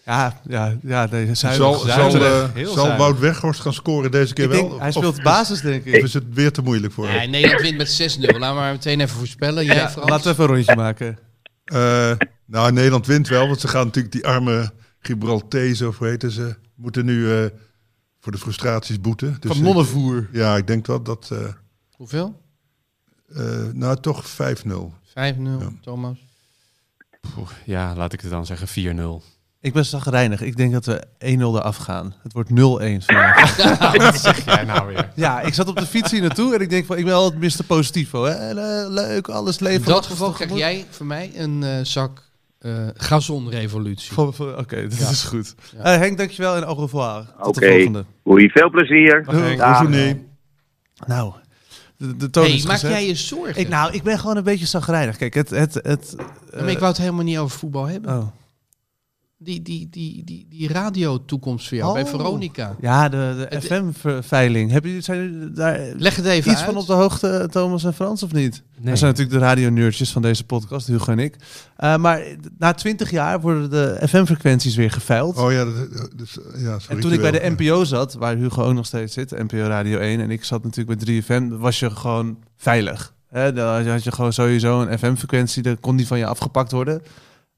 [0.05, 1.07] Ja, ja, ja.
[1.11, 2.11] Nee, zuinig, Zal, zuinig.
[2.11, 2.97] zal, eh, Heel zal zuinig.
[2.97, 4.69] Wout Weghorst gaan scoren deze keer Ik wel?
[4.69, 5.95] denk, hij speelt of, basis, denk ik.
[5.95, 7.29] Of is het weer te moeilijk voor Ja, hem?
[7.29, 8.39] Nederland wint met 6-0.
[8.39, 9.65] Laten we maar meteen even voorspellen.
[9.65, 10.09] Jij, Ja, Frans?
[10.09, 11.17] laten we even een rondje maken.
[11.65, 12.11] Eh,
[12.45, 16.55] nou, Nederland wint wel, want ze gaan natuurlijk die arme Gibraltezen, of hoe heten ze,
[16.75, 17.45] moeten nu eh,
[18.19, 19.37] voor de frustraties boeten.
[19.39, 20.27] Dus, Van nonnenvoer.
[20.31, 21.37] Ja, ik denk wel dat, eh,
[22.03, 22.41] Hoeveel?
[23.27, 24.93] 5-0, eh, nou toch 5-0.
[25.81, 26.17] Thomas.
[27.35, 29.21] Poeh, ja, laat ik het dan zeggen 4-0.
[29.61, 30.41] Ik ben zagrijnig.
[30.41, 32.13] Ik denk dat we 1-0 eraf gaan.
[32.23, 32.53] Het wordt 0-1
[33.05, 33.95] vandaag.
[33.97, 35.11] Wat zeg jij nou weer?
[35.15, 37.41] ja, ik zat op de fiets hier naartoe en ik denk van, ik ben altijd
[37.57, 37.63] Mr.
[37.67, 38.23] Positivo.
[38.23, 38.31] Hè?
[38.31, 39.85] En, eh, leuk, alles In leven.
[39.85, 42.21] dat geval krijg jij van mij een eh, zak
[42.59, 44.13] eh gazonrevolutie.
[44.13, 45.09] Voor- voor- Oké, dat Ja.
[45.09, 45.55] is goed.
[45.77, 45.83] Ja.
[45.83, 47.25] Eh, Henk, dankjewel en au revoir.
[47.43, 47.71] Tot de Oké.
[47.73, 48.05] volgende.
[48.27, 49.23] Oei, veel plezier.
[49.23, 49.87] Doei.
[49.87, 50.27] Nee?
[51.07, 51.33] Nou,
[52.07, 52.91] de, de toon Hey, is maak gezet.
[52.91, 53.61] jij je zorgen?
[53.61, 55.17] Ik, nou, ik ben gewoon een beetje zagrijnig.
[55.17, 55.49] Kijk, het...
[55.49, 58.17] het, het Ja, maar ik wou het helemaal niet over voetbal hebben.
[58.17, 58.27] oh.
[59.43, 62.09] Die, die, die, die, die radiotoekomst voor jou bij Oh.
[62.09, 62.75] Veronica.
[62.81, 63.17] Ja, de,
[63.49, 64.71] de Het- FM-veiling.
[64.71, 66.69] Hebben jullie zijn daar Leg het even iets uit.
[66.71, 68.63] van op de hoogte, Thomas en Frans, of niet?
[68.79, 68.91] Nee.
[68.91, 71.35] We zijn natuurlijk de radio-nerdjes van deze podcast, Hugo en ik.
[71.75, 72.21] Eh, maar
[72.57, 75.37] na twintig jaar worden de FM-frequenties weer geveild.
[75.37, 75.75] Oh ja, dat,
[76.15, 77.55] dat ja zo'n en toen ik bij de.
[77.57, 80.99] NPO zat, waar Hugo ook nog steeds zit, NPO Radio 1, en ik zat natuurlijk
[81.05, 83.13] bij 3FM, was je gewoon veilig.
[83.29, 86.71] Hè, dan je- had je gewoon sowieso een FM-frequentie, dan kon die van je afgepakt
[86.71, 87.01] worden.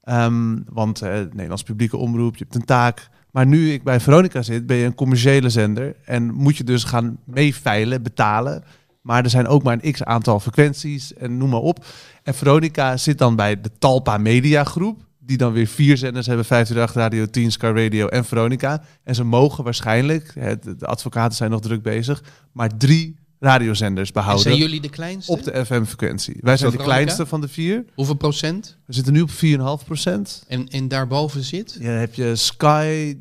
[0.06, 3.08] Ehm, want eh, Nederlands publieke omroep, je hebt een taak.
[3.30, 5.96] Maar nu ik bij Veronica zit, ben je een commerciële zender.
[6.04, 8.64] En moet je dus gaan meeveilen, betalen.
[9.00, 11.84] Maar er zijn ook maar een x aantal frequenties en noem maar op.
[12.22, 15.04] En Veronica zit dan bij de Talpa Media Groep.
[15.18, 18.82] Die dan weer vier zenders hebben, 538 Radio 10, Scar Radio en Veronica.
[19.04, 24.42] En ze mogen waarschijnlijk, de advocaten zijn nog druk bezig, maar drie radiozenders En behouden
[24.42, 25.32] zijn jullie de kleinste?
[25.32, 26.36] op de FM-frequentie.
[26.40, 27.84] Wij zijn de kleinste van de vier.
[27.94, 28.78] Hoeveel procent?
[28.86, 29.30] We zitten nu op
[29.80, 30.44] 4,5 procent.
[30.48, 31.76] En, en daarboven zit?
[31.80, 33.16] Ja, dan heb je Sky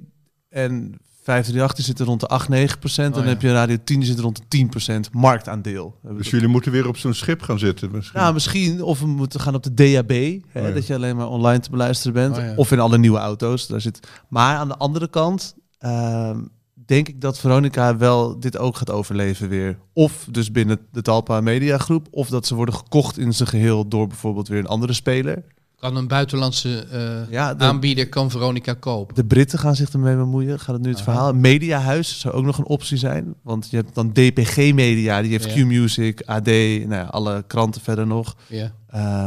[0.50, 3.14] en 538 die zitten rond de 8, 9 procent.
[3.14, 3.40] Oh, en dan ja.
[3.40, 6.00] heb je Radio 10 die zit rond de 10 procent marktaandeel.
[6.18, 8.20] Dus jullie moeten weer op zo'n schip gaan zitten misschien.
[8.20, 8.84] Nou, misschien.
[8.84, 10.10] Of we moeten gaan op de DAB.
[10.10, 10.72] Hè, Oh ja.
[10.74, 12.38] Dat je alleen maar online te beluisteren bent.
[12.38, 12.54] Oh ja.
[12.56, 13.68] Of in alle nieuwe auto's.
[13.68, 14.00] Daar zit...
[14.30, 16.40] Maar aan de andere kant ehm,
[16.86, 19.80] denk ik dat Veronica wel dit ook gaat overleven weer.
[19.94, 22.08] Of dus binnen de Talpa Media Groep.
[22.12, 25.44] Of dat ze worden gekocht in zijn geheel door bijvoorbeeld weer een andere speler.
[25.86, 29.16] Kan een buitenlandse eh, Ja, de, aanbieder kan Veronica kopen?
[29.16, 30.60] de Britten gaan zich ermee bemoeien.
[30.60, 31.12] Gaat het nu het Aha.
[31.12, 31.34] verhaal?
[31.34, 33.34] Mediahuis zou ook nog een optie zijn.
[33.44, 35.22] Want je hebt dan DPG Media.
[35.22, 35.64] Die heeft Ja.
[35.64, 38.36] Q-Music, AD, nou ja, alle kranten verder nog.
[38.48, 38.72] Ja.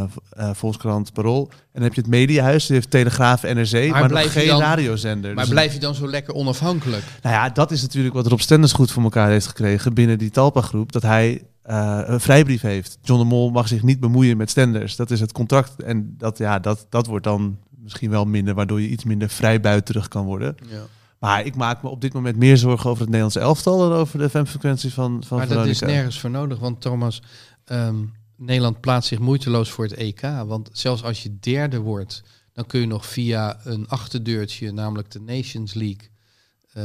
[0.08, 1.48] v- eh, Volkskrant, Parool.
[1.50, 4.38] En dan heb je het Mediahuis, die heeft Telegraaf, NRC, maar, Maar nog blijf je
[4.40, 5.34] geen dan- radiozender.
[5.34, 7.02] Maar Dus- blijf je dan zo lekker onafhankelijk?
[7.22, 10.30] Nou ja, dat is natuurlijk wat Rob Stenders goed voor elkaar heeft gekregen binnen die
[10.30, 10.92] Talpa-groep.
[10.92, 12.98] Dat hij eh, een vrijbrief heeft.
[13.02, 14.96] John de Mol mag zich niet bemoeien met Stenders.
[14.96, 15.82] Dat is het contract.
[15.82, 20.08] En dat, ja, dat, dat wordt dan misschien wel minder, waardoor je iets minder vrijbuiterig
[20.08, 20.54] kan worden.
[20.68, 20.82] Ja.
[21.18, 24.18] Maar ik maak me op dit moment meer zorgen over het Nederlandse elftal dan over
[24.18, 27.22] de FM-frequentie van, van Maar dat is nergens voor nodig, want Thomas,
[27.64, 27.96] ehm,
[28.36, 30.20] Nederland plaatst zich moeiteloos voor het EK.
[30.46, 35.20] Want zelfs als je derde wordt, dan kun je nog via een achterdeurtje, namelijk de
[35.20, 36.08] Nations League,
[36.78, 36.84] eh,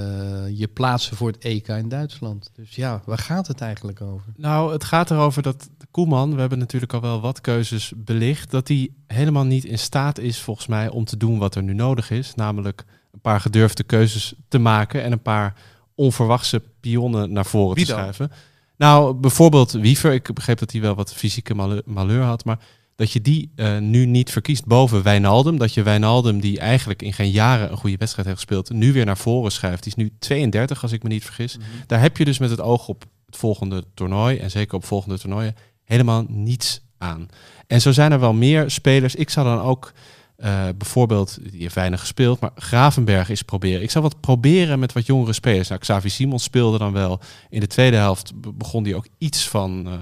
[0.60, 2.52] je plaatsen voor het EK in Duitsland.
[2.56, 4.34] Dus ja, waar gaat het eigenlijk over?
[4.36, 8.68] Nou, het gaat erover dat Koeman, we hebben natuurlijk al wel wat keuzes belicht, dat
[8.68, 12.12] hij helemaal niet in staat is, volgens mij, om te doen wat er nu nodig
[12.12, 12.36] is.
[12.36, 15.54] Namelijk een paar gedurfde keuzes te maken en een paar
[15.96, 18.32] onverwachte pionnen naar voren Wie te schuiven.
[18.78, 20.14] Nou, bijvoorbeeld Wiever.
[20.14, 22.60] Ik begreep dat hij wel wat fysieke malheur had, maar
[22.96, 25.58] dat je die eh, nu niet verkiest boven Wijnaldum.
[25.58, 29.06] Dat je Wijnaldum, die eigenlijk in geen jaren een goede wedstrijd heeft gespeeld, nu weer
[29.06, 29.84] naar voren schuift.
[29.84, 31.58] Die is nu 32, als ik me niet vergis.
[31.88, 35.20] Daar heb je dus met het oog op het volgende toernooi, en zeker op volgende
[35.20, 37.28] toernooien, helemaal niets aan.
[37.68, 39.16] En zo zijn er wel meer spelers.
[39.16, 39.94] Ik zou dan ook
[40.36, 43.82] eh, bijvoorbeeld, die heeft weinig gespeeld, maar Gravenberg is proberen.
[43.82, 45.68] Ik zou wat proberen met wat jongere spelers.
[45.68, 47.20] Nou, Xavi Simons speelde dan wel.
[47.50, 49.94] In de tweede helft be- begon hij ook iets van eh,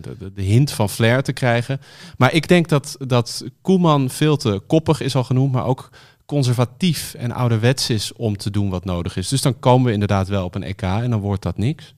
[0.00, 1.80] de, de, de hint van flair te krijgen.
[2.16, 5.90] Maar ik denk dat, dat Koeman veel te koppig is al genoemd, maar ook
[6.26, 9.28] conservatief en ouderwets is om te doen wat nodig is.
[9.28, 11.94] Dus dan komen we inderdaad wel op een EK en dan wordt dat niks.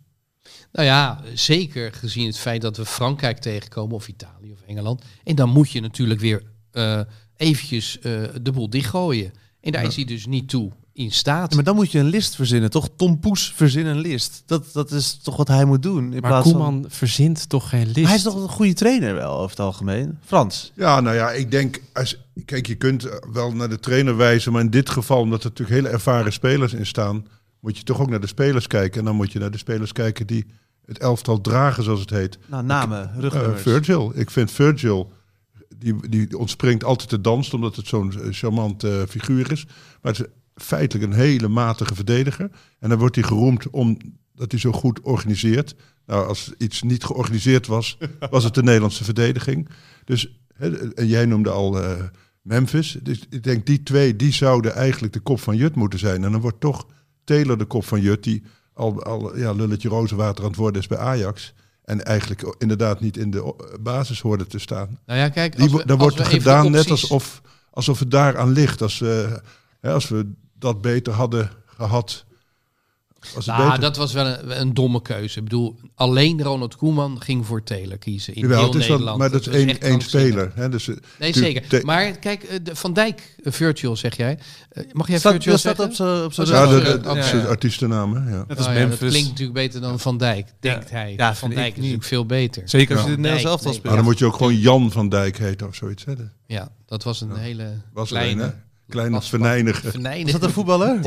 [0.72, 5.02] Nou ja, zeker gezien het feit dat we Frankrijk tegenkomen, of Italië of Engeland.
[5.24, 7.00] En dan moet je natuurlijk weer eh
[7.36, 9.32] eventjes eh, de boel dichtgooien.
[9.60, 11.50] En daar is hij dus niet toe in staat.
[11.50, 12.88] Ja, maar dan moet je een list verzinnen, toch?
[12.96, 14.42] Tom Poes verzin een list.
[14.46, 16.04] Dat, dat is toch wat hij moet doen.
[16.04, 18.06] In Maar plaats Koeman verzint toch geen list?
[18.06, 20.18] Hij is toch een goede trainer wel, over het algemeen?
[20.24, 20.72] Frans?
[20.74, 24.60] Ja, nou ja, ik denk, als, kijk, je kunt wel naar de trainer wijzen, maar
[24.60, 27.26] in dit geval, omdat er natuurlijk hele ervaren spelers in staan,
[27.60, 28.98] moet je toch ook naar de spelers kijken.
[28.98, 30.46] En dan moet je naar de spelers kijken die
[30.84, 32.38] het elftal dragen, zoals het heet.
[32.46, 33.62] Nou, namen, Eh, rugnummers.
[33.62, 34.12] Virgil.
[34.14, 35.12] Ik vind Virgil,
[35.78, 39.66] die, die ontspringt altijd te dansen, omdat het zo'n eh, charmant eh, figuur is.
[40.02, 40.26] Maar het is
[40.60, 42.50] feitelijk een hele matige verdediger.
[42.78, 45.74] En dan wordt hij geroemd omdat hij zo goed organiseert.
[46.06, 47.98] Nou, als iets niet georganiseerd was,
[48.30, 49.68] was het de Nederlandse verdediging.
[50.04, 52.02] Dus, hè, en jij noemde al eh,
[52.42, 52.98] Memphis.
[53.02, 56.24] Dus ik denk, die twee, die zouden eigenlijk de kop van Jut moeten zijn.
[56.24, 56.86] En dan wordt toch
[57.24, 58.42] Taylor de kop van Jut, die
[58.74, 61.54] al, al ja, lulletje rozenwater aan het worden is bij Ajax.
[61.84, 64.98] En eigenlijk inderdaad niet in de o- basis hoorde te staan.
[65.06, 68.82] nou ja, kijk, als daar als wordt we gedaan net alsof, alsof het daaraan ligt.
[68.82, 69.32] Als, eh,
[69.80, 72.24] Hè, als we dat beter hadden gehad.
[73.34, 73.80] Was Nou, beter?
[73.80, 75.38] dat was wel een, een domme keuze.
[75.38, 78.90] Ik bedoel, alleen Ronald Koeman ging voor Taylor kiezen in Jawel, heel het is wel-
[78.90, 79.18] Nederland.
[79.18, 80.52] maar dat is één, één speler.
[80.54, 81.84] Hè, dus, eh, Nee, zeker.
[81.84, 84.38] Maar kijk, eh, de Van Dijk, eh, Virtual zeg jij.
[84.92, 85.84] Mag jij Staat, Virtual dat staat zeggen?
[85.84, 88.14] op zijn op zijn Oh, ja, dat, dat, dat is artiestennaam.
[88.14, 88.44] Hè, ja.
[88.48, 91.14] Net als Oh ja, dat klinkt natuurlijk beter dan Van Dijk, denkt hij.
[91.16, 92.62] Ja, van Dijk is natuurlijk veel beter.
[92.68, 93.16] Zeker als je Ja.
[93.16, 93.78] het Nederlands elftal nee.
[93.78, 93.94] speelt.
[93.94, 96.04] Maar dan moet je ook gewoon Jan van Dijk heten of zoiets.
[96.04, 96.16] Hè.
[96.16, 98.54] Dat Ja, dat was een hele was kleine...
[98.88, 99.90] Kleine was- venijnige.
[99.90, 100.98] venijnige- Is dat een voetballer?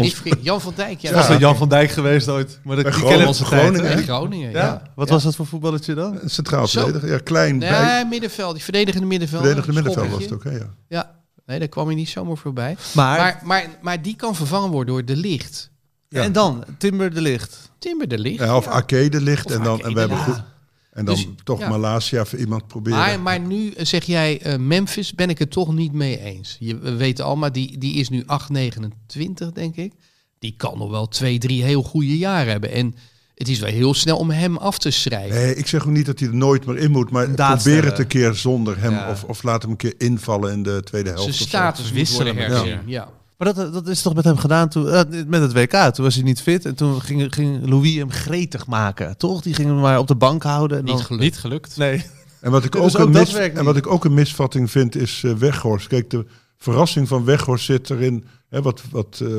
[0.41, 1.09] Jan van Dijk, ja.
[1.11, 2.59] Dat was een Jan van Dijk geweest ooit.
[2.63, 4.57] Maar dat, Bij die kennen Groningen- onze Groningen, Groningen, ja.
[4.57, 4.81] Ja.
[4.95, 6.19] Wat was dat voor voetballertje dan?
[6.21, 6.79] Een centraal Zo.
[6.81, 7.09] verdediger.
[7.09, 7.59] Ja, klein.
[7.59, 8.53] bij, Nee, middenveld.
[8.53, 9.41] Die verdedigende middenveld.
[9.41, 10.43] verdedigende middenveld was het ook.
[10.43, 10.73] Hè, ja.
[10.87, 11.11] Ja,
[11.45, 12.77] nee, daar kwam hij niet zomaar voorbij.
[12.93, 15.71] Maar, Maar, maar, maar die kan vervangen worden door De Licht.
[16.09, 16.21] Ja.
[16.23, 17.69] en dan Timber de Licht.
[17.79, 18.39] Timber De Licht.
[18.39, 18.71] Ja, of ja.
[18.71, 19.45] Arcade ligt.
[19.45, 20.23] Of en, dan, en, we hebben ja.
[20.23, 20.41] goed,
[20.91, 21.69] en dan Dus, toch ja.
[21.69, 22.99] Malasia voor iemand proberen.
[22.99, 26.57] Maar, maar nu eh, zeg jij eh, Memphis, ben ik het toch niet mee eens.
[26.59, 29.93] Je, we weten allemaal, die, die is nu 8,29 denk ik.
[30.39, 32.71] Die kan nog wel twee, drie heel goede jaren hebben.
[32.71, 32.95] En
[33.35, 35.35] het is wel heel snel om hem af te schrijven.
[35.35, 37.09] Nee, ik zeg ook niet dat hij er nooit meer in moet.
[37.09, 38.91] Maar probeer het een keer zonder hem.
[38.91, 39.11] Ja.
[39.11, 41.35] Of, of laat hem een keer invallen in de tweede helft.
[41.35, 42.83] Zijn status Wisselen elkaar.
[42.85, 43.09] Ja.
[43.39, 45.71] Maar dat, dat is toch met hem gedaan toen, eh, met het WK.
[45.93, 49.17] Toen was hij niet fit en toen ging, ging Louis hem gretig maken.
[49.17, 49.41] Toch?
[49.41, 50.77] Die ging hem maar op de bank houden.
[50.77, 51.23] En Niet dan, gelukt.
[51.23, 51.77] Niet gelukt.
[51.77, 52.05] nee.
[52.41, 54.95] En wat ik, Dus ook, ook een mis, en wat ik ook een misvatting vind
[54.95, 55.87] is eh, Weghorst.
[55.87, 56.25] Kijk, de
[56.57, 58.23] verrassing van Weghorst zit erin.
[58.49, 59.29] Hè, wat wat eh,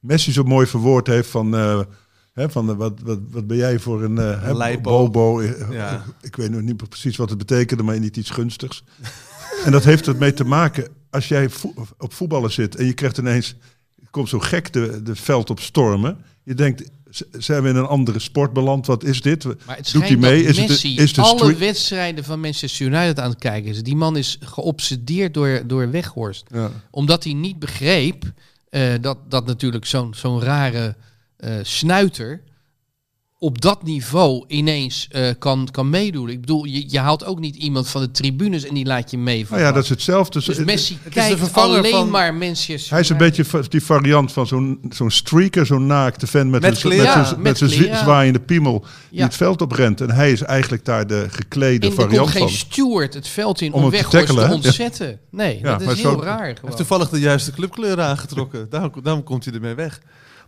[0.00, 1.56] Messi zo mooi verwoord heeft van...
[1.56, 1.80] eh,
[2.32, 5.08] hè, van wat, wat, wat ben jij voor een eh, hè, Lijpo.
[5.08, 5.42] bobo?
[5.70, 6.04] Ja.
[6.20, 8.84] Ik weet nog niet precies wat het betekende, maar niet iets gunstigs.
[9.64, 10.88] en dat heeft ermee te maken.
[11.16, 13.54] Als jij vo- op voetballen zit en je krijgt ineens...
[14.10, 16.18] komt zo gek de, de veld op stormen.
[16.42, 16.90] Je denkt,
[17.38, 18.86] zijn we in een andere sport beland?
[18.86, 19.44] Wat is dit?
[19.44, 20.44] Maar het Doet hij mee?
[20.44, 23.82] Is het, Messi de, is de alle wedstrijden van Manchester United aan het kijken is.
[23.82, 26.44] Die man is geobsedeerd door, door Weghorst.
[26.52, 26.70] Ja.
[26.90, 28.24] Omdat hij niet begreep
[28.68, 30.96] eh, dat, dat natuurlijk zo'n zo'n rare
[31.36, 32.42] eh, snuiter
[33.38, 36.28] op dat niveau ineens eh, kan, kan meedoen.
[36.28, 39.18] Ik bedoel, je, je haalt ook niet iemand van de tribunes en die laat je
[39.18, 39.46] mee.
[39.50, 40.42] Nou ja, dat is hetzelfde.
[40.44, 44.32] dus Messi de kijkt vervanger alleen van- maar Manchester Hij is een beetje die variant
[44.32, 47.04] van zo'n zo'n streaker, zo'n naakte fan met, Met kleren.
[47.04, 49.24] met, Ja, zijn- met met zwaaiende piemel die Ja.
[49.24, 50.00] het veld oprent.
[50.00, 52.50] En hij is eigenlijk daar de geklede En variant komt geen van.
[52.50, 53.92] steward het veld in Om om, hem
[54.48, 55.18] te ontzetten.
[55.30, 56.36] Nee, Ja, dat is zo- heel raar.
[56.38, 56.76] Hij heeft Gewoon.
[56.76, 58.66] toevallig de juiste clubkleuren aangetrokken.
[58.70, 60.00] daarom, daarom komt hij ermee weg.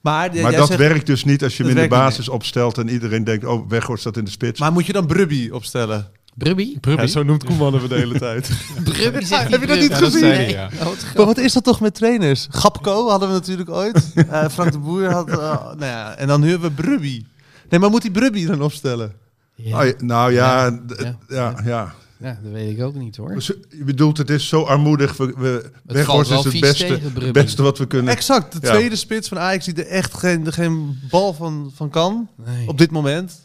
[0.03, 2.79] Maar, Maar dat zegt, werkt dus niet als je hem in de niet, basis opstelt
[2.79, 4.61] en iedereen denkt, oh, Weghorst staat in de spits.
[4.61, 6.11] Maar moet je dan Brubby opstellen?
[6.35, 6.79] Brubby?
[6.81, 7.03] Brubby.
[7.03, 8.51] Ja, zo noemt Koeman hem de hele tijd.
[8.85, 10.49] Brubby heb je dat niet gezien?
[10.51, 10.69] Ja.
[10.83, 10.87] Oh.
[11.17, 12.47] Maar wat is dat toch met trainers?
[12.51, 14.13] Gapco hadden we natuurlijk ooit.
[14.31, 15.29] Eh, Frank de Boer had...
[15.29, 17.25] eh, nou ja, en dan nu hebben we Brubby.
[17.69, 19.13] Nee, maar moet die Brubby dan opstellen?
[19.55, 19.79] Ja.
[19.81, 20.79] Oh, ja, nou ja,
[21.65, 21.95] Ja.
[22.21, 22.39] Ja.
[22.43, 23.35] dat weet ik ook niet hoor.
[23.35, 25.17] Dus Je bedoelt, het is zo armoedig.
[25.17, 26.85] We, we, Weghorst is het beste,
[27.21, 28.13] het beste wat we kunnen.
[28.15, 28.73] Exact, de Ja.
[28.73, 32.29] tweede spits van Ajax die er echt geen, geen bal van, van kan.
[32.47, 33.41] Nee, Op dit moment.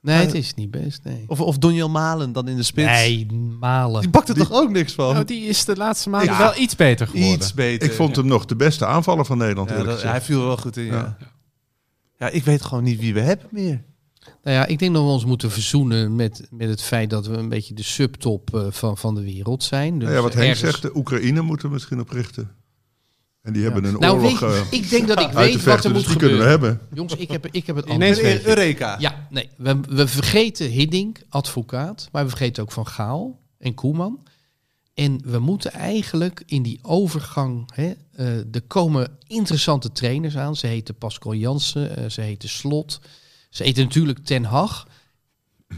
[0.00, 1.00] nee het is niet best.
[1.04, 2.86] Nee, Of, of Donjel Malen dan in de spits.
[2.88, 3.26] nee
[3.60, 4.00] malen.
[4.00, 5.12] Die pakt er toch ook niks van?
[5.12, 6.38] Nou, die is de laatste maanden Ja.
[6.38, 7.32] wel iets beter geworden.
[7.34, 7.88] Iets beter.
[7.88, 10.56] Ik vond hem nog de beste aanvaller van Nederland, Ja, dat- hij viel er wel
[10.56, 10.92] goed in, ja.
[10.92, 11.16] Ja.
[12.18, 12.28] ja.
[12.28, 13.82] ik weet gewoon niet wie we hebben meer.
[14.42, 17.36] Nou ja, ik denk dat we ons moeten verzoenen met, met het feit dat we
[17.36, 19.94] een beetje de subtop eh, van, van de wereld zijn.
[19.98, 22.50] Dus Nou ja, wat Henk ergens- zegt, de Oekraïne moeten we misschien oprichten.
[23.42, 25.92] En die hebben een Nou, oorlog weet, eh, ik denk dat ik weet wat er
[25.92, 26.48] dus moet die kunnen we gebeuren.
[26.78, 26.80] hebben.
[26.94, 28.48] Jongens, ik heb, ik heb het Ineens weet je.
[28.48, 28.96] Eureka.
[28.98, 34.22] Ja, nee, we, we vergeten Hiddink, advocaat, maar we vergeten ook Van Gaal en Koeman.
[34.94, 40.56] En we moeten eigenlijk in die overgang, hè, eh, er komen interessante trainers aan.
[40.56, 43.00] Ze heten Pascal Jansen, eh, ze heten Slot,
[43.48, 44.86] ze heten natuurlijk Ten Hag.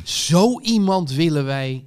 [0.04, 1.85] Zo iemand willen wij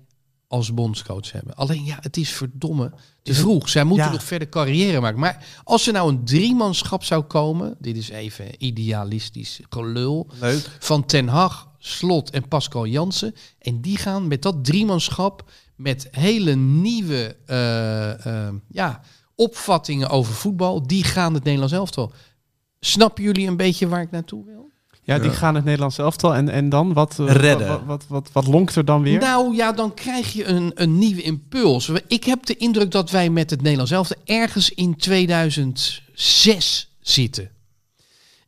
[0.48, 1.56] als bondscoach hebben.
[1.56, 3.70] Alleen ja, het is verdomme te vroeg.
[3.70, 4.12] Zij moeten Ja.
[4.12, 5.20] nog verder carrière maken.
[5.20, 10.78] Maar als er nou een driemanschap zou komen, dit is even idealistisch gelul, Leuk.
[10.80, 13.36] van Ten Hag, Slot en Pascal Jansen.
[13.60, 19.02] En die gaan met dat driemanschap met hele nieuwe eh, eh, ja,
[19.36, 20.88] opvattingen over voetbal.
[20.88, 22.14] Die gaan het Nederlands elftal.
[22.80, 24.72] Snappen jullie een beetje waar ik naartoe wil?
[25.06, 25.36] Ja, die Ja.
[25.36, 26.36] gaan het Nederlands elftal.
[26.36, 26.94] En, en dan?
[26.94, 27.68] Wat, eh, Redden.
[27.68, 29.20] Wat, wat, wat, wat lonkt er dan weer?
[29.20, 31.90] Nou ja, dan krijg je een, een nieuwe impuls.
[32.08, 37.50] Ik heb de indruk dat wij met het Nederlands elftal ergens in 2006 zitten.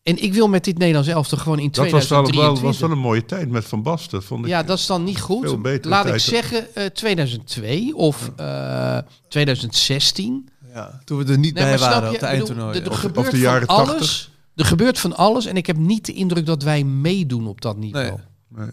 [0.03, 2.61] En ik wil met dit Nederlands elftal gewoon in Dat was wel, 2023.
[2.61, 4.23] wel, was wel een mooie tijd met Van Basten.
[4.23, 4.49] Vond ik.
[4.51, 5.41] Ja, dat is dan niet goed.
[5.47, 8.97] Veel betere Laat ik zeggen eh, 2002 of eh,
[9.29, 10.49] 2016.
[10.73, 12.05] Ja, toen we er niet Nee, bij waren je?
[12.07, 12.77] op bedoel, eindtoernooi.
[12.77, 14.31] er- er Of- gebeurt of de van jaren alles.
[14.55, 14.63] 80.
[14.63, 17.77] Er gebeurt van alles en ik heb niet de indruk dat wij meedoen op dat
[17.77, 18.05] niveau.
[18.49, 18.65] Nee.
[18.65, 18.69] Nee.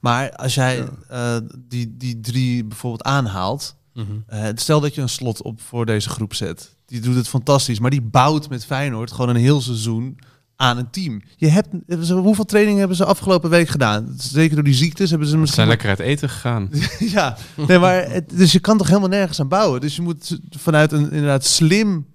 [0.00, 1.36] Maar als jij eh,
[1.68, 3.78] die, die drie bijvoorbeeld aanhaalt.
[4.26, 6.74] Eh, stel dat je een slot op voor deze groep zet.
[6.86, 10.18] Die doet het fantastisch, maar die bouwt met Feyenoord gewoon een heel seizoen
[10.56, 11.22] aan een team.
[11.36, 14.14] Je hebt, hebben ze- hoeveel trainingen hebben ze afgelopen week gedaan?
[14.18, 15.56] Zeker door die ziektes hebben ze Ze misschien...
[15.56, 16.70] zijn lekker uit eten gegaan.
[16.98, 19.80] ja, nee, maar het, dus je kan toch helemaal nergens aan bouwen.
[19.80, 22.06] Dus je moet vanuit een inderdaad slim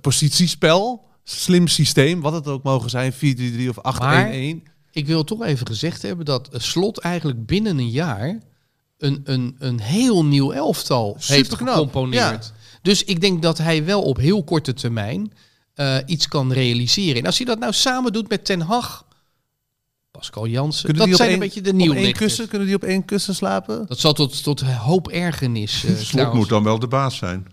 [0.00, 3.16] positiespel, slim systeem, wat het ook mogen zijn, 4-3-3
[3.68, 4.70] of 8-1-1.
[4.92, 8.38] Ik wil toch even gezegd hebben dat Slot eigenlijk binnen een jaar
[8.98, 12.52] een, een, een heel nieuw elftal heeft Superknap, gecomponeerd.
[12.82, 15.32] Dus ik denk dat hij wel op heel korte termijn
[15.74, 17.20] eh, iets kan realiseren.
[17.20, 19.06] En als hij dat nou samen doet met Ten Hag,
[20.10, 22.18] Pascal Jansen, Kunnen dat zijn één- een beetje de één nieuwlichters.
[22.18, 23.86] kussen, kunnen die op één kussen slapen?
[23.86, 25.84] Dat zal tot, tot hoop ergernis.
[25.84, 26.38] eh, Slot trouwens.
[26.38, 27.46] moet dan wel de baas zijn,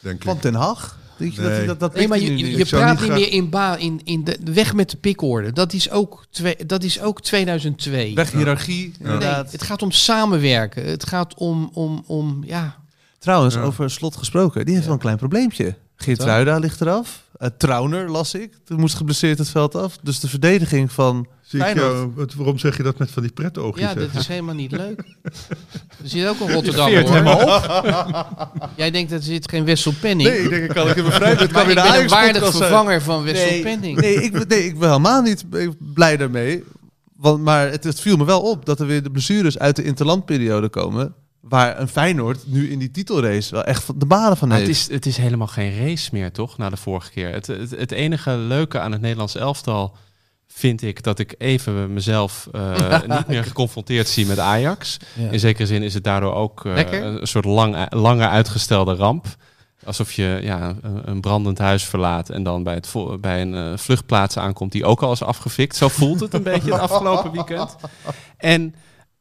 [0.00, 0.40] denk Van ik.
[0.40, 0.98] Ten Hag?
[1.28, 1.66] Dat, Nee.
[1.66, 4.38] dat, dat Nee, maar je, je, praat niet graag- meer in, ba, in, in de
[4.52, 5.52] weg met de pikorde.
[5.52, 8.14] Dat is ook, twee, dat is ook 2002.
[8.14, 10.84] Weg hiërarchie, Nee, het gaat om samenwerken.
[10.84, 12.78] Het gaat om, om, om ja,
[13.18, 13.60] Trouwens, Ja.
[13.62, 15.74] over slot gesproken, die heeft wel een klein probleempje.
[15.96, 17.24] Geertruida ligt eraf.
[17.38, 18.52] Uh, Trauner las ik.
[18.64, 19.98] Toen moest geblesseerd het veld af.
[20.02, 21.92] Dus de verdediging van Zie ik Feyenoord.
[21.92, 23.88] jou, wat- waarom zeg je dat met van die pretoogjes?
[23.88, 25.04] ja, dat is helemaal niet leuk.
[26.02, 27.62] Er zit ook een Rotterdam hoor.
[28.76, 30.28] Jij denkt dat er zit geen Wessel Penning.
[30.28, 31.32] Nee, ik denk, ik kan ik even vrij.
[31.32, 34.00] Ik weer de ben een waardig vervanger van Wessel nee, Penning.
[34.00, 35.44] Nee ik, ben- nee, ik ben helemaal niet
[35.94, 36.64] blij daarmee.
[37.16, 39.82] Want, maar het, het viel me wel op dat er weer de blessures uit de
[39.82, 41.14] interlandperiode komen.
[41.40, 44.68] Waar een Feyenoord nu in die titelrace wel echt de banen van Maar heeft.
[44.70, 46.58] het, is, het is helemaal geen race meer, toch?
[46.58, 47.32] Na de vorige keer.
[47.32, 49.96] Het, het, het enige leuke aan het Nederlands elftal
[50.52, 54.96] vind ik dat ik even mezelf eh, niet meer geconfronteerd zie met Ajax.
[55.14, 55.30] Ja.
[55.30, 59.26] In zekere zin is het daardoor ook eh, een soort lang, lange uitgestelde ramp.
[59.84, 64.36] Alsof je ja, een, brandend huis verlaat en dan bij, het bij een eh, vluchtplaats
[64.36, 65.76] aankomt die ook al is afgefikt.
[65.76, 67.76] Zo voelt het een beetje het afgelopen weekend.
[68.36, 68.74] En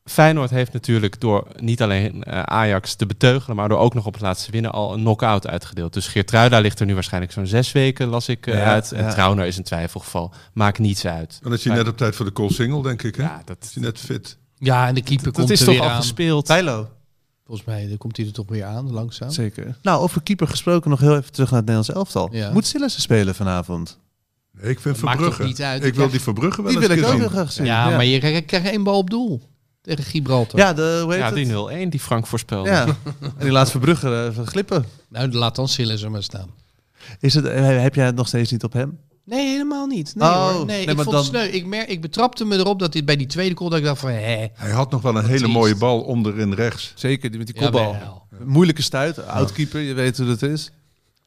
[0.10, 4.13] Feyenoord heeft natuurlijk door niet alleen eh, Ajax te beteugelen, maar door ook nog op
[4.13, 5.93] het laatste winnen al een knock-out uitgedeeld.
[5.93, 8.91] Dus Geertruida ligt er nu waarschijnlijk zo'n zes weken, las ik eh, Ja, uit.
[8.91, 9.12] En ja.
[9.12, 10.34] Trauner is een twijfelgeval.
[10.54, 11.39] Maakt niets uit.
[11.43, 13.15] Dan is hij net op tijd voor de kool single, denk ik.
[13.15, 13.24] Hè?
[13.24, 14.38] Ja, dat, Is hij net fit.
[14.58, 15.95] Ja, en de keeper dat komt is er toch weer al aan.
[15.95, 16.48] gespeeld.
[16.48, 16.89] Bijlo.
[17.45, 19.30] Volgens mij dan komt hij er toch weer aan, langzaam.
[19.32, 19.78] Zeker.
[19.82, 22.30] Nou, over keeper gesproken nog heel even terug naar het Nederlands elftal.
[22.36, 22.52] Ja.
[22.52, 24.00] Moet Sillissen spelen vanavond?
[24.62, 25.43] Nee, ik vind Dat Verbrugge.
[25.43, 25.84] niet uit.
[25.84, 27.30] Ik wil die Verbrugge wel Die eens wil ik ook zien.
[27.30, 27.65] graag zien.
[27.65, 29.41] Ja, maar je krijgt krijgt één bal op doel
[29.95, 30.60] tegen Gibraltar.
[30.60, 31.32] Ja, de, hoe heet Ja,
[31.80, 32.69] die 0-1 die Frank voorspelde.
[32.69, 32.86] Ja,
[33.21, 34.86] en die laat Verbrugge uh, glippen.
[35.10, 36.49] Nou, laat dan Sillis er maar staan.
[37.19, 38.97] Is het, eh, heb jij het nog steeds niet op hem?
[39.25, 40.15] Nee, helemaal niet.
[40.15, 40.65] Nee, Oh, hoor.
[40.65, 41.43] nee, nee, ik vond dan- sneu.
[41.47, 43.99] Ik, mer ik betrapte me erop dat dit bij die tweede goal dat ik dacht
[43.99, 44.47] van, hè.
[44.54, 45.54] Hij had nog wel een hele triest.
[45.54, 46.91] mooie bal onderin rechts.
[46.95, 47.95] Zeker, die met die kopbal.
[48.45, 50.71] Moeilijke stuit, oudkeeper, je weet hoe dat is.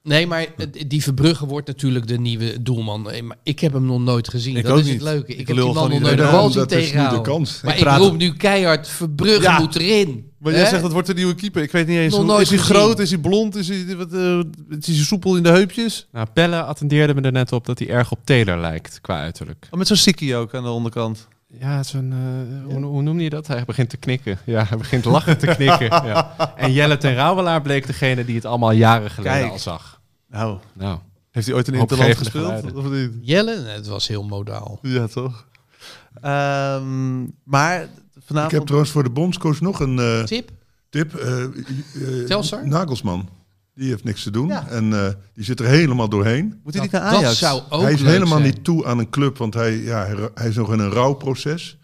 [0.02, 0.46] Nee, maar
[0.86, 3.10] die Verbrugge wordt natuurlijk de nieuwe doelman.
[3.42, 4.56] Ik heb hem nog nooit gezien.
[4.56, 4.94] Ik dat ook is niet.
[4.94, 5.32] het leuke.
[5.32, 7.46] Ik Ik, heb die man nog nooit de bal zien tegenhouden.
[7.62, 9.58] Maar Ik roep nu keihard, Verbrugge Ja.
[9.58, 10.30] moet erin.
[10.38, 11.62] Maar jij zegt dat wordt de nieuwe keeper.
[11.62, 12.74] Ik weet niet eens, Nog hoe, nooit is hij gezien.
[12.74, 14.38] groot, is hij blond, is hij, wat, eh,
[14.78, 16.06] is hij soepel in de heupjes?
[16.12, 19.66] Nou, Pelle attendeerde me er net op dat hij erg op Taylor lijkt qua uiterlijk.
[19.70, 21.28] Oh, met zo'n sikkie ook aan de onderkant.
[21.60, 23.46] Ja, zo'n, eh, hoe, hoe noem je dat?
[23.46, 24.38] Hij begint te knikken.
[24.44, 25.86] Ja, hij begint lachen te knikken.
[26.12, 26.52] Ja.
[26.56, 29.52] En Jelle ten Rauwelaar bleek degene die het allemaal jaren geleden Kijk.
[29.52, 30.00] al zag.
[30.28, 30.98] Nou, Nou,
[31.30, 32.74] heeft hij ooit in Interland gespeeld?
[32.74, 33.10] Of niet?
[33.20, 34.78] Jelle, nee, het was heel modaal.
[34.82, 35.46] Ja, toch?
[36.20, 37.88] Ehm, maar Ik
[38.24, 38.52] vanavond...
[38.52, 40.50] heb trouwens voor de bondscoach nog een eh, Tip?
[40.90, 41.12] tip.
[42.26, 42.68] Telstar?
[42.68, 43.28] Nagelsman.
[43.74, 44.46] Die heeft niks te doen.
[44.48, 44.66] Ja.
[44.68, 46.60] En eh, die zit er helemaal doorheen.
[46.64, 47.24] Moet hij niet Dat, naar Ajax?
[47.24, 48.42] dat zou ook hij is helemaal zijn.
[48.42, 51.76] niet toe aan een club, want hij, ja, hij, is nog in een rouwproces.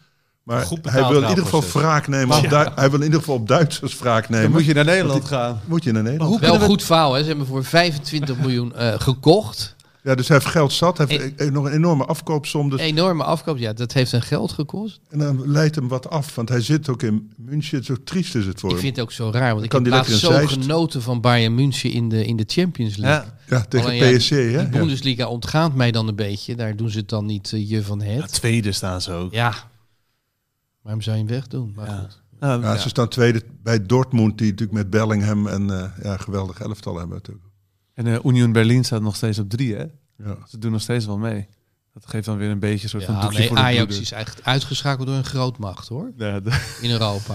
[0.43, 2.49] Maar hij wil in ieder geval wraak nemen.
[2.75, 4.45] Hij wil in ieder geval op Duitsers wraak nemen.
[4.45, 5.61] Dan moet je naar Nederland gaan.
[5.65, 6.31] Moet je naar Nederland.
[6.31, 7.21] Hoe Wel we- goed verhaal, hè?
[7.21, 9.77] Ze hebben voor 25 miljoen eh, gekocht.
[10.03, 10.99] Ja, dus hij heeft geld zat.
[10.99, 12.71] Hij heeft eh, nog een enorme afkoopsom.
[12.71, 13.59] Dus, Enorme afkoop.
[13.59, 15.01] Ja, dat heeft een geld gekost.
[15.09, 16.35] en dan leidt hem wat af.
[16.35, 17.85] Want hij zit ook in München.
[17.85, 18.85] Zo triest is het voor Ik hem.
[18.85, 20.63] vind het ook zo raar, want ik kan heb die laatst lekker zo Zeist.
[20.63, 23.31] genoten van Bayern München in de, in de Champions League.
[23.47, 23.57] Ja.
[23.57, 24.29] Ja, tegen Alleen, ja, PSG.
[24.29, 24.37] hè?
[24.51, 24.69] Ja.
[24.69, 26.55] Bundesliga ontgaat mij dan een beetje.
[26.57, 28.33] Daar doen ze het dan niet eh, je van Ja, het.
[28.33, 29.33] tweede staan ze ook.
[29.33, 29.55] Ja.
[30.83, 31.73] Waarom zou je hem wegdoen?
[31.77, 31.97] Maar Ja.
[31.99, 32.23] goed.
[32.41, 32.79] Nou, Ja, ja.
[32.79, 37.17] Ze staan tweede bij Dortmund, die natuurlijk met Bellingham en eh ja, geweldig elftal hebben
[37.17, 37.47] natuurlijk.
[37.99, 39.85] En eh, Union Berlin staat nog steeds op drie, hè?
[40.25, 40.37] Ja.
[40.49, 41.47] Ze doen nog steeds wel mee.
[41.95, 44.01] Dat geeft dan weer een beetje een soort van Ja, doekje nee, voor de Ajax
[44.01, 46.13] is echt uitgeschakeld door een grootmacht hoor.
[46.17, 47.35] Ja, de- In Europa.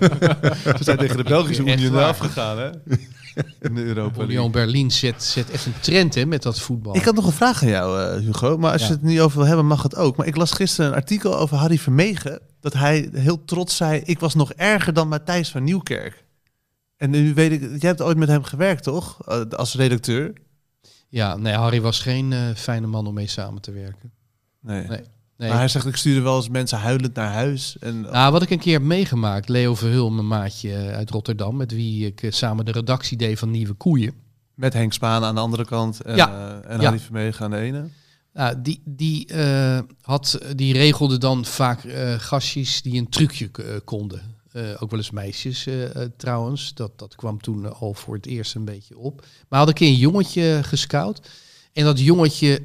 [0.78, 2.04] ze zijn tegen de Belgische waar.
[2.08, 2.70] afgegaan, hè?
[3.60, 4.22] In de Europa.
[4.22, 6.96] Union Berlin zet, zet echt een trend hè, met dat voetbal.
[6.96, 8.58] Ik had nog een vraag aan jou, eh, Hugo.
[8.58, 8.86] Maar als Ja.
[8.86, 10.16] je het niet over wil hebben, mag het ook.
[10.16, 12.40] Maar ik las gisteren een artikel over Harry Vermegen.
[12.60, 16.24] Dat hij heel trots zei, ik was nog erger dan Matthijs van Nieuwkerk.
[16.98, 19.18] En nu weet ik, jij hebt ooit met hem gewerkt, toch?
[19.26, 20.32] Eh, als redacteur.
[21.08, 24.12] Ja, nee, Harry was geen eh, fijne man om mee samen te werken.
[24.60, 24.86] Nee.
[24.86, 25.00] Nee.
[25.36, 25.48] Nee.
[25.48, 27.76] Maar hij zegt, ik stuurde wel eens mensen huilend naar huis.
[27.80, 31.56] En, Nou, wat ik een keer heb meegemaakt, Leo Verhul, mijn maatje eh, uit Rotterdam,
[31.56, 34.14] met wie ik samen de redactie deed van Nieuwe Koeien.
[34.54, 36.60] Met Henk Spaan aan de andere kant en, Ja.
[36.62, 36.84] en Ja.
[36.84, 37.88] Harry Vermegen aan de ene.
[38.32, 39.28] Nou, die, die,
[40.00, 41.80] had, die regelde dan vaak
[42.18, 43.50] gastjes die een trucje
[43.84, 44.20] konden.
[44.52, 46.74] Eh, ook wel eens meisjes eh, eh, trouwens.
[46.74, 49.26] Dat, dat kwam toen al voor het eerst een beetje op.
[49.48, 51.30] Maar had een een jongetje gescout.
[51.72, 52.62] En dat jongetje,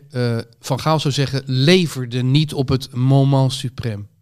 [0.60, 4.13] Van Gaal zou zeggen, leverde niet op het moment suprême.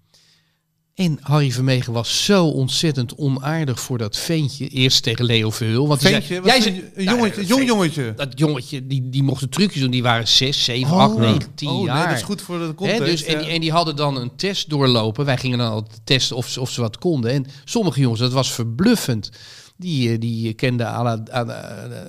[1.02, 4.68] En Harry Vermegen was zo ontzettend onaardig voor dat ventje.
[4.68, 5.88] Eerst tegen Leo Verhul.
[5.88, 8.14] Want Ventje, zei, jij zei, een, Nou, jongetje, een jong jongetje.
[8.16, 9.91] dat jongetje, die, die mochten trucjes doen.
[9.91, 11.97] Die waren 6, 7, 8, 9, 10 oh, jaar.
[11.97, 13.06] Nee, dat is goed voor de context.
[13.06, 15.26] dus, en, die, en die hadden dan een test doorlopen.
[15.26, 17.32] Wij gingen dan altijd testen of ze, of ze wat konden.
[17.32, 19.30] En sommige jongens, dat was verbluffend.
[19.78, 21.99] Die, eh, die kenden à la, à la- eh,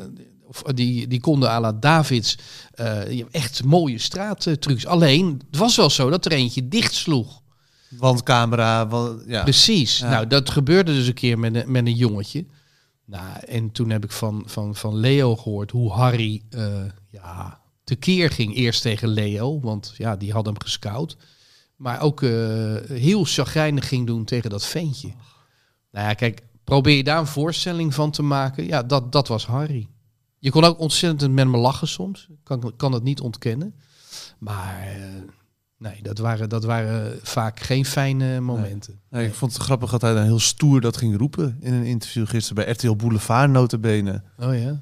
[0.49, 2.39] of die, die konden à la Davids
[2.75, 4.87] eh, echt mooie straattrucs.
[4.87, 7.42] Alleen, het was wel zo dat er eentje dicht sloeg.
[7.99, 8.89] Wandcamera,
[9.27, 9.43] ja.
[9.43, 9.99] Precies.
[9.99, 10.11] Ja.
[10.11, 12.47] Nou, dat gebeurde dus een keer met een, met een jongetje.
[13.05, 18.31] Nou, en toen heb ik van, van, van Leo gehoord hoe Harry eh ja, tekeer
[18.31, 18.55] ging.
[18.55, 21.17] Eerst tegen Leo, want ja, die had hem gescout.
[21.77, 25.13] Maar ook eh, heel chagrijnig ging doen tegen dat ventje.
[25.91, 28.67] Nou ja, kijk, probeer je daar een voorstelling van te maken.
[28.67, 29.89] Ja, dat, dat was Harry.
[30.39, 32.29] Je kon ook ontzettend met me lachen soms.
[32.43, 33.75] Kan, kan het niet ontkennen.
[34.39, 34.97] Maar eh,
[35.83, 39.01] nee, dat waren, dat waren vaak geen fijne momenten.
[39.11, 41.85] Nee, ik vond het grappig dat hij dan heel stoer dat ging roepen in een
[41.85, 44.23] interview gisteren bij RTL Boulevard notabene.
[44.39, 44.81] Oh ja.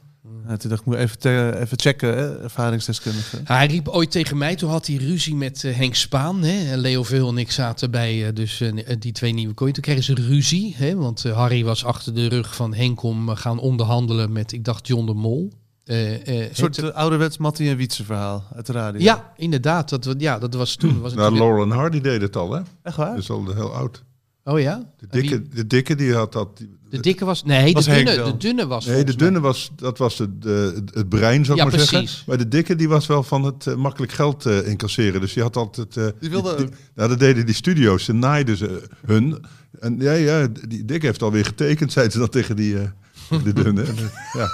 [0.49, 3.41] Ja, toen dacht ik, moet even, even checken, hè, ervaringsdeskundige.
[3.45, 6.43] Hij riep ooit tegen mij, toen had hij ruzie met eh, Henk Spaan.
[6.43, 6.71] Hè?
[6.71, 9.75] En Leo Veel en ik zaten bij eh, dus, eh, die twee nieuwe kooien.
[9.75, 10.95] Toen kregen ze ruzie, hè?
[10.97, 15.07] want Harry was achter de rug van Henk om gaan onderhandelen met, ik dacht, John
[15.07, 15.53] de Mol.
[15.85, 19.01] Eh, eh, Een soort het- eh, ouderwets Mattie en Wietse verhaal uit de radio.
[19.03, 19.89] ja, inderdaad.
[20.05, 21.01] Dat, ja, dat was toen.
[21.01, 22.61] Was Nou, Laurel en Hardy deed het al, hè?
[22.83, 23.11] Echt waar?
[23.11, 24.05] Dat is al heel oud.
[24.45, 24.83] oh ja?
[24.99, 26.57] De wie- dikke, de dikke die had dat.
[26.59, 27.45] die- de dikke was...
[27.45, 28.31] Nee, Was de, dunne, dan?
[28.31, 31.59] de dunne was Nee, de mij- dunne was, dat was de, de, het brein, zou
[31.59, 31.91] ik Ja, maar precies.
[32.11, 32.25] zeggen.
[32.27, 35.21] Maar de dikke, die was wel van het makkelijk geld incasseren.
[35.21, 35.97] Dus die had altijd...
[35.97, 36.69] eh, Die wilde ook.
[36.95, 38.05] nou, dat deden die studio's.
[38.05, 39.45] Ze naaiden ze hun.
[39.81, 43.53] En ja, ja, die dikke heeft alweer getekend, zeiden ze dat tegen die eh, de
[43.53, 43.83] dunne.
[43.83, 43.97] En,
[44.39, 44.49] ja.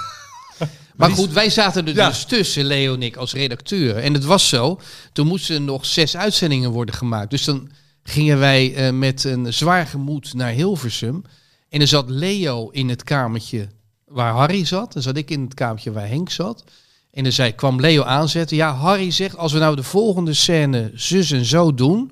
[0.97, 2.07] Maar goed, wij zaten er Ja.
[2.07, 3.95] dus tussen, Leo en ik, als redacteur.
[3.95, 4.79] En het was zo,
[5.13, 7.29] toen moesten er nog zes uitzendingen worden gemaakt.
[7.29, 7.69] Dus dan
[8.03, 11.23] gingen wij eh, met een zwaar gemoed naar Hilversum.
[11.69, 13.67] En er zat Leo in het kamertje
[14.05, 14.93] waar Harry zat.
[14.93, 16.63] Dan zat ik in het kamertje waar Henk zat.
[17.11, 18.57] En dan zei, kwam Leo aanzetten.
[18.57, 22.11] Ja, Harry zegt, als we nou de volgende scène zus en zo doen...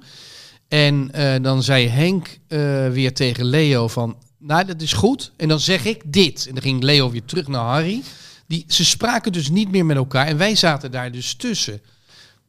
[0.68, 5.32] En eh, dan zei Henk eh, weer tegen Leo van, nou dat is goed.
[5.38, 6.46] En dan zeg ik dit.
[6.48, 8.02] En dan ging Leo weer terug naar Harry.
[8.48, 10.28] Die, ze spraken dus niet meer met elkaar.
[10.28, 11.82] En wij zaten daar dus tussen.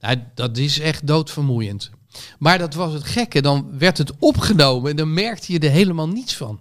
[0.00, 1.90] Nou, dat is echt doodvermoeiend.
[2.38, 3.42] Maar dat was het gekke.
[3.42, 6.60] Dan werd het opgenomen en dan merkte je er helemaal niets van.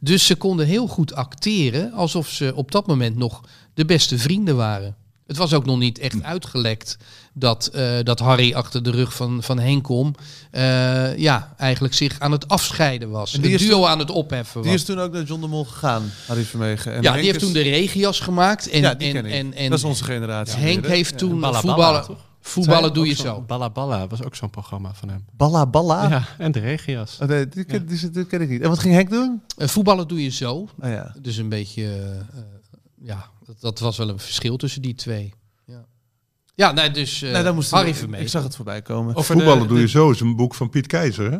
[0.00, 3.40] Dus ze konden heel goed acteren alsof ze op dat moment nog
[3.74, 4.96] de beste vrienden waren.
[5.26, 6.96] Het was ook nog niet echt uitgelekt
[7.32, 10.14] dat, eh, dat Harry achter de rug van, van Henk om
[10.50, 13.34] eh, ja, eigenlijk zich aan het afscheiden was.
[13.34, 14.80] En die het duo toen- aan het opheffen Die was.
[14.80, 16.92] is toen ook naar John de Mol gegaan, Harry Vermegen.
[16.94, 18.68] En ja, Henk die heeft is- toen de regias gemaakt.
[18.68, 19.32] En, ja, die en, ken ik.
[19.32, 20.58] en, en dat is onze generatie.
[20.58, 22.04] Henk heeft toen voetballen,
[22.40, 23.40] voetballen doe je zo.
[23.46, 25.24] Balla Balla was ook zo'n programma van hem.
[25.36, 26.08] Balla Balla?
[26.08, 27.18] Ja, en de regias.
[27.22, 27.88] Oh, nee, die, ken,
[28.42, 28.60] ik niet.
[28.62, 29.42] En wat ging Henk doen?
[29.56, 30.52] Eh, voetballen doe je zo.
[30.54, 31.14] Oh, ja.
[31.20, 32.12] Dus een beetje,
[33.02, 35.34] ja, dat, dat was wel een verschil tussen die twee.
[35.66, 35.86] Ja,
[36.54, 38.24] ja nee, dus eh nee, dan moest Harry ik, Vermegen.
[38.24, 39.14] ik zag het voorbij komen.
[39.14, 41.38] Over Voetballen de- doe je de- zo, is een boek van Piet Keizer, hè?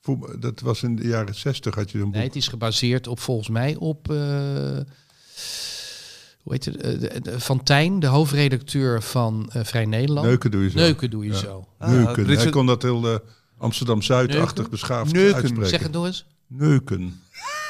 [0.00, 2.14] Voetbal- dat was in de jaren zestig had je zo'n boek.
[2.16, 4.10] Nee, het is gebaseerd op volgens mij op.
[4.10, 4.16] eh,
[6.42, 6.76] hoe heet het?
[6.76, 10.26] eh, de- de- van Tijn, de hoofdredacteur van eh, Vrij Nederland.
[10.26, 10.78] Neuken doe je zo.
[10.78, 11.36] Neuken doe je Ja.
[11.38, 11.68] zo.
[11.78, 12.26] Ah, Neuken.
[12.26, 13.20] Hij kon dat heel
[13.58, 15.34] Amsterdam-Zuid-achtig beschaafd Neuken.
[15.34, 15.68] uitspreken.
[15.68, 16.26] Zeg het nog eens.
[16.46, 17.20] Neuken.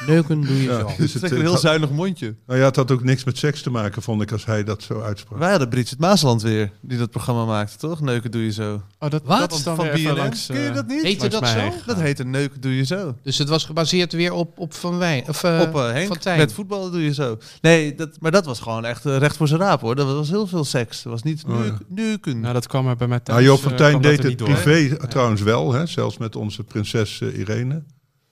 [0.07, 0.85] Neuken doe je Ja, zo.
[0.97, 2.35] dus Het is een eh, heel zuinig mondje.
[2.47, 4.83] nou ja, het had ook niks met seks te maken, vond ik, als hij dat
[4.83, 5.39] zo uitsprak.
[5.39, 8.01] Wij hadden Bridget Maasland weer, die dat programma maakte, toch?
[8.01, 8.81] Neuken doe je zo.
[8.99, 9.49] Oh, dat, Wat?
[9.49, 10.13] dat dan Van BNN?
[10.15, 10.45] langs...
[10.45, 11.01] Ken je eh, dat niet?
[11.01, 11.57] Heette dat zo?
[11.57, 13.15] heen Dat heette Neuken doe je zo.
[13.23, 15.23] Dus het was gebaseerd weer op, op Van Wijn.
[15.27, 16.37] Of, eh, Op Henk, van Tijn.
[16.37, 17.37] met voetballen doe je zo.
[17.61, 19.95] Nee, dat, maar dat was gewoon echt recht voor zijn raap hoor.
[19.95, 21.03] Dat was heel veel seks.
[21.03, 21.59] Dat was niet Oh, ja.
[21.61, 22.39] neuk- neuken.
[22.39, 23.39] Nou, dat kwam er bij mij thuis.
[23.39, 25.85] Nou, Joop van Tijn dat deed het privé trouwens wel, hè?
[25.85, 27.83] zelfs met onze prinses Irene.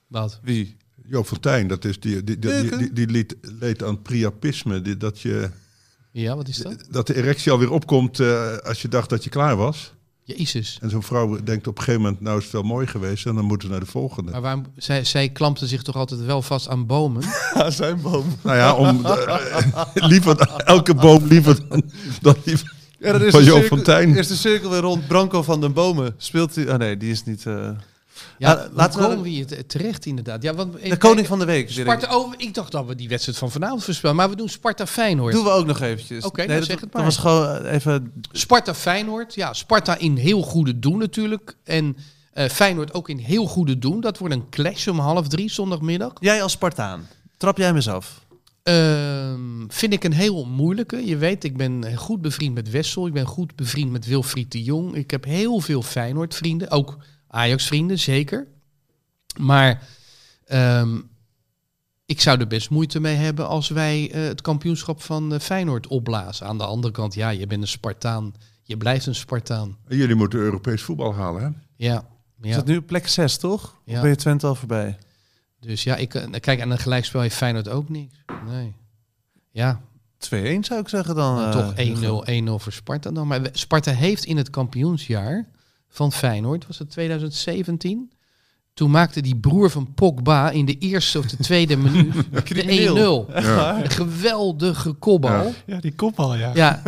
[0.08, 0.39] Wat?
[0.43, 0.78] Wie?
[1.10, 4.82] Joop van Tijn, dat is die, die, die, die, die, die liet, leed aan priapisme.
[4.82, 5.49] Die, dat, je,
[6.12, 6.84] Ja, wat is dat?
[6.89, 9.93] dat de erectie alweer opkomt eh, als je dacht dat je klaar was.
[10.24, 10.78] Jezus.
[10.82, 13.36] En zo'n vrouw denkt op een gegeven moment, nou is het wel mooi geweest en
[13.36, 14.32] dan moeten we naar de volgende.
[14.32, 17.24] Maar waarom, zij, zij klampte zich toch altijd wel vast aan bomen?
[17.53, 18.26] Ja, zijn boom.
[18.43, 19.82] Nou ja, om eh,
[20.12, 21.84] liever elke boom liever dan,
[22.22, 22.55] dan die,
[22.99, 24.16] Ja, is Van de Jo cirkel- Fontijn.
[24.16, 25.08] Is de cirkel weer rond.
[25.08, 26.14] Branco van den Bomen.
[26.18, 26.70] Speelt hij...
[26.72, 27.45] Oh nee, die is niet...
[27.45, 27.70] eh,
[28.38, 30.43] Ja, hoe laten we- komen we hier te- terecht inderdaad?
[30.43, 31.71] Ja, want, de koning van de week.
[31.71, 34.15] Sparta, oh, ik dacht dat we die wedstrijd van vanavond voorspellen.
[34.15, 35.34] Maar we doen Sparta-Feyenoord.
[35.34, 36.23] Doen we ook nog eventjes.
[36.25, 37.03] Oké, nou, zeg het dat maar.
[37.03, 38.13] was gewoon eh, even...
[38.32, 39.36] Sparta-Feyenoord.
[39.36, 41.55] Ja, Sparta in heel goede doen natuurlijk.
[41.63, 41.97] En
[42.34, 44.01] eh, Feyenoord ook in heel goede doen.
[44.01, 46.11] Dat wordt een clash om half drie zondagmiddag.
[46.19, 47.07] Jij als Spartaan.
[47.38, 48.25] Trap jij me af?
[48.63, 51.05] Ehm, vind ik een heel moeilijke.
[51.05, 53.07] Je weet, ik ben goed bevriend met Wessel.
[53.07, 54.95] Ik ben goed bevriend met Wilfried de Jong.
[54.95, 56.69] Ik heb heel veel Feyenoord vrienden.
[56.71, 56.97] Ook
[57.28, 58.47] Ajax vrienden, zeker.
[59.39, 59.88] Maar
[60.45, 60.99] ehm,
[62.05, 65.88] ik zou er best moeite mee hebben als wij eh, het kampioenschap van eh, Feyenoord
[65.88, 66.47] opblazen.
[66.47, 68.34] Aan de andere kant, ja, je bent een Spartaan.
[68.63, 69.78] Je blijft een Spartaan.
[69.88, 71.49] Jullie moeten Europees voetbal halen, hè?
[71.75, 72.05] Ja.
[72.41, 72.55] Is ja.
[72.55, 73.75] dat nu plek 6, toch?
[73.86, 73.95] Ja.
[73.95, 74.97] Of ben je Twente al voorbij?
[75.59, 78.23] Dus ja, ik, eh, kijk, aan een gelijkspel heeft Feyenoord ook niks.
[78.45, 78.75] Nee.
[79.51, 79.82] Ja,
[80.17, 81.39] 2-1 zou ik zeggen dan.
[81.39, 82.23] Eh, toch 1-0, Hugo.
[82.25, 83.28] 1-0 voor Sparta dan.
[83.28, 85.47] Maar Sparta heeft in het kampioensjaar
[85.89, 88.11] van Feyenoord, was het 2017?
[88.73, 92.43] Toen maakte die broer van Pogba in de eerste of de tweede minuut de 1-0.
[92.43, 93.25] Crimineel.
[93.33, 93.83] Ja.
[93.83, 95.31] Een geweldige kopbal.
[95.31, 95.43] Ja.
[95.43, 96.81] Ja, Ja, die kopbal, ja.
[96.83, 96.85] 1-0.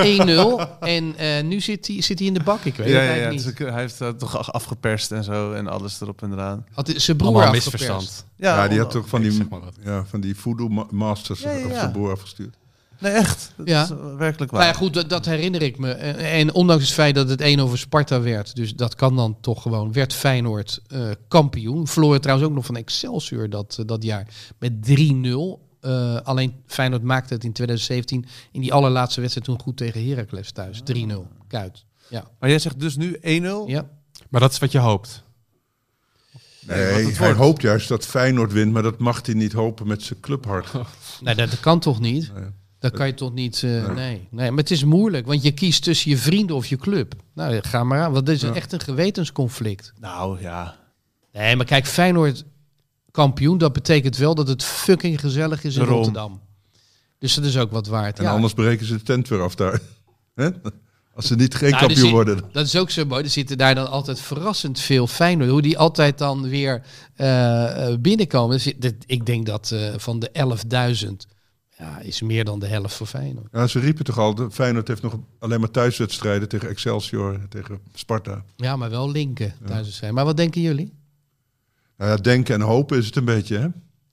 [0.79, 3.21] En eh, nu zit hij, zit hij in de bak, ik weet Ja, het ja,
[3.23, 3.57] ja, niet.
[3.57, 6.65] hij heeft dat toch afgeperst en zo en alles erop en eraan.
[6.73, 7.87] Had hij zijn broer Allemaal afgeperst.
[7.89, 8.25] misverstand.
[8.35, 11.51] Ja, die had toch van die, zeg maar ja, van die voodoo ma- masters Ja,
[11.51, 11.79] ja, op ja.
[11.79, 12.57] zijn boer afgestuurd.
[12.99, 13.53] Nee, echt.
[13.57, 13.83] Dat Ja.
[13.83, 14.61] is eh, werkelijk waar.
[14.61, 15.91] Nou ja, goed, dat, dat herinner ik me.
[15.91, 19.37] En, en ondanks het feit dat het 1 over Sparta werd, dus dat kan dan
[19.41, 21.87] toch gewoon, werd Feyenoord eh, kampioen.
[21.87, 24.27] Verloor trouwens ook nog van Excelsior dat, eh, dat jaar
[24.57, 25.67] met 3-0.
[25.81, 30.51] Eh, alleen Feyenoord maakte het in 2017 in die allerlaatste wedstrijd toen goed tegen Heracles
[30.51, 30.81] thuis.
[30.83, 31.85] 3-0, kuit.
[32.09, 32.27] Ja.
[32.39, 33.67] Maar jij zegt dus nu 1-0?
[33.67, 33.89] ja.
[34.29, 35.23] Maar dat is wat je hoopt.
[36.61, 37.37] Nee, het hij wordt.
[37.39, 40.71] hoopt juist dat Feyenoord wint, maar dat mag hij niet hopen met zijn clubhart.
[41.21, 42.31] Nee, dat, dat kan toch niet?
[42.33, 42.43] Nee.
[42.79, 43.63] Dat kan je toch niet...
[43.63, 44.27] eh, nee.
[44.31, 44.49] nee.
[44.49, 47.13] maar het is moeilijk, want je kiest tussen je vrienden of je club.
[47.33, 48.53] Nou, ga maar aan, want dit is Ja.
[48.53, 49.93] echt een gewetensconflict.
[49.99, 50.77] Nou ja.
[51.33, 52.45] Nee, maar kijk, Feyenoord
[53.11, 55.95] kampioen, dat betekent wel dat het fucking gezellig is in Daarom.
[55.97, 56.41] Rotterdam.
[57.17, 58.17] Dus dat is ook wat waard.
[58.19, 58.31] En ja.
[58.31, 59.79] anders breken ze de tent weer af daar.
[61.15, 62.43] Als ze niet geen Nou, kampioen dus worden.
[62.51, 63.23] Dat is ook zo mooi.
[63.23, 65.49] Er zitten daar dan altijd verrassend veel Feyenoord.
[65.49, 66.81] Hoe die altijd dan weer
[67.15, 68.57] eh, eh, binnenkomen.
[68.57, 68.73] Dus
[69.05, 70.29] ik denk dat van de
[71.05, 71.37] 11.000
[71.79, 73.47] ja, is meer dan de helft voor Feyenoord.
[73.51, 77.79] Ja, ze riepen toch al, de Feyenoord heeft nog alleen maar thuiswedstrijden tegen Excelsior, tegen
[77.93, 78.43] Sparta.
[78.55, 80.13] Ja, maar wel linken thuis zijn.
[80.13, 80.93] Maar wat denken jullie?
[81.97, 83.67] Nou ja, denken en hopen is het een beetje, hè?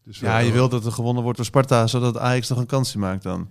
[0.05, 2.99] Dus Ja, je wilt dat er gewonnen wordt door Sparta, zodat Ajax nog een kansje
[2.99, 3.51] maakt dan.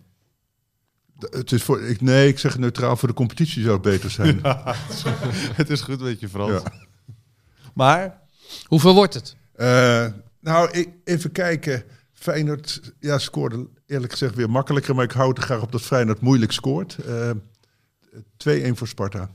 [1.19, 4.39] Het is voor, ik, nee, ik zeg neutraal, voor de competitie zou het beter zijn.
[5.61, 6.51] het is goed met je Frans.
[6.51, 6.71] Ja.
[7.73, 8.23] Maar,
[8.65, 9.35] Hoeveel wordt het?
[9.53, 10.05] Eh,
[10.39, 11.83] nou, ik, even kijken.
[12.13, 16.21] Feyenoord ja, scoorde eerlijk gezegd weer makkelijker, maar ik hou er graag op dat Feyenoord
[16.21, 16.95] moeilijk scoort.
[16.97, 17.29] Eh
[18.37, 19.29] 2-1 voor Sparta.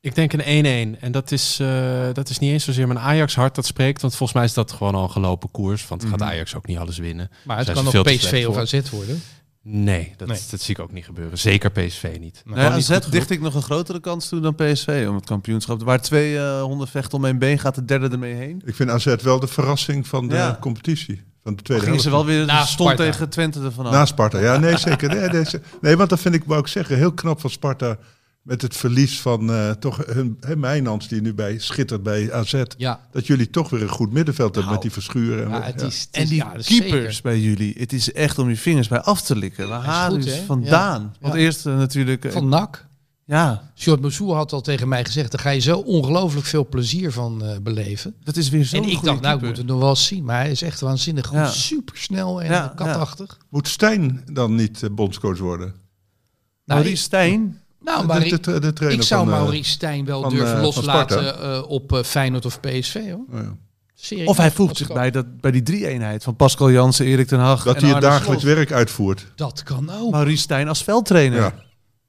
[0.00, 1.00] Ik denk een 1-1.
[1.00, 4.00] En dat is, eh, dat is niet eens zozeer mijn Ajax hart dat spreekt.
[4.00, 5.88] Want volgens mij is dat gewoon al een gelopen koers.
[5.88, 7.30] Want gaat Ajax ook niet alles winnen.
[7.44, 8.56] Maar het kan nog PSV of.
[8.56, 9.22] AZ worden.
[9.62, 10.40] Nee dat, Nee.
[10.50, 11.38] dat zie ik ook niet gebeuren.
[11.38, 12.42] Zeker PSV niet.
[12.44, 15.82] nou, AZ dicht ik nog een grotere kans toe dan PSV om het kampioenschap.
[15.82, 18.62] Waar twee eh, honden vechten om één been, gaat de derde ermee heen.
[18.64, 20.56] Ik vind AZ wel de verrassing van de Ja.
[20.60, 21.22] competitie.
[21.46, 22.26] Van de tweede Gingen ze helft.
[22.26, 23.10] wel weer Na stond Sparta.
[23.12, 23.92] tegen Twente ervan af.
[23.92, 25.08] Na Sparta, ja, nee, zeker.
[25.14, 27.96] Nee, nee, ze- nee, want dat vind ik, wou ik zeggen, heel knap van Sparta.
[28.42, 32.62] Met het verlies van eh, toch hun, hè, Mijnans, die nu bij schittert bij AZ.
[32.76, 35.44] Ja, Dat jullie toch weer een goed middenveld hebben Nou, met die verschuren.
[35.44, 37.20] En, ja, het is, het en die ja, dat is keepers zeker.
[37.22, 39.68] bij jullie, het is echt om je vingers bij af te likken.
[39.68, 41.14] Waar halen ze vandaan?
[41.20, 41.40] Want Ja.
[41.40, 42.24] eerst eh, natuurlijk...
[42.24, 42.85] eh, Van NAC.
[43.28, 47.12] Ja, Short Moussou had al tegen mij gezegd, daar ga je zo ongelooflijk veel plezier
[47.12, 48.14] van eh, beleven.
[48.24, 50.24] dat is weer zo'n En ik dacht, nou, ik moet het nog wel eens zien.
[50.24, 51.36] Maar hij is echt waanzinnig goed.
[51.36, 51.46] Ja.
[51.46, 53.38] Supersnel en Ja, katachtig.
[53.48, 55.66] Moet Stijn dan niet eh, bondscoach worden?
[55.66, 59.70] Nou, Maurice Stijn, Nou, maar de, ik, de, de trainer ik zou van, eh, Maurice
[59.70, 62.94] Stijn wel van, durven loslaten eh, op Feyenoord of PSV.
[62.94, 63.24] Hoor.
[63.32, 63.56] oh ja.
[63.94, 64.28] Serieus.
[64.28, 67.64] of hij voegt zich bij, dat, bij die drie-eenheid van Pascal Jansen, Erik ten Hag
[67.64, 69.26] Dat en hij het dagelijks werk uitvoert.
[69.34, 70.10] Dat kan ook.
[70.10, 71.65] Maurice Stijn als veldtrainer.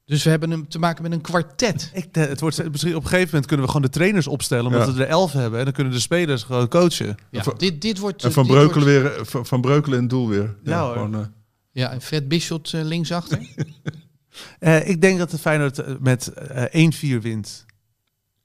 [0.08, 0.14] Ja.
[0.14, 1.90] Dus we hebben hem te maken met een kwartet.
[1.94, 4.66] Ik, de- het wordt, misschien op een gegeven moment kunnen we gewoon de trainers opstellen,
[4.66, 4.92] omdat Ja.
[4.92, 5.58] we er elf hebben.
[5.58, 7.16] En dan kunnen de spelers gewoon coachen.
[7.30, 8.24] Ja, van- dit, dit wordt...
[8.24, 10.56] En Van dit Breukelen, wordt- weer, van, van Breukelen in doel weer.
[10.62, 10.92] Ja, hoor.
[10.92, 11.20] gewoon, eh,
[11.72, 13.38] Ja, en Fred Bischot eh, linksachter.
[14.58, 16.64] Eh, ik denk dat de Feyenoord eh, met eh
[17.18, 17.64] 1-4 wint.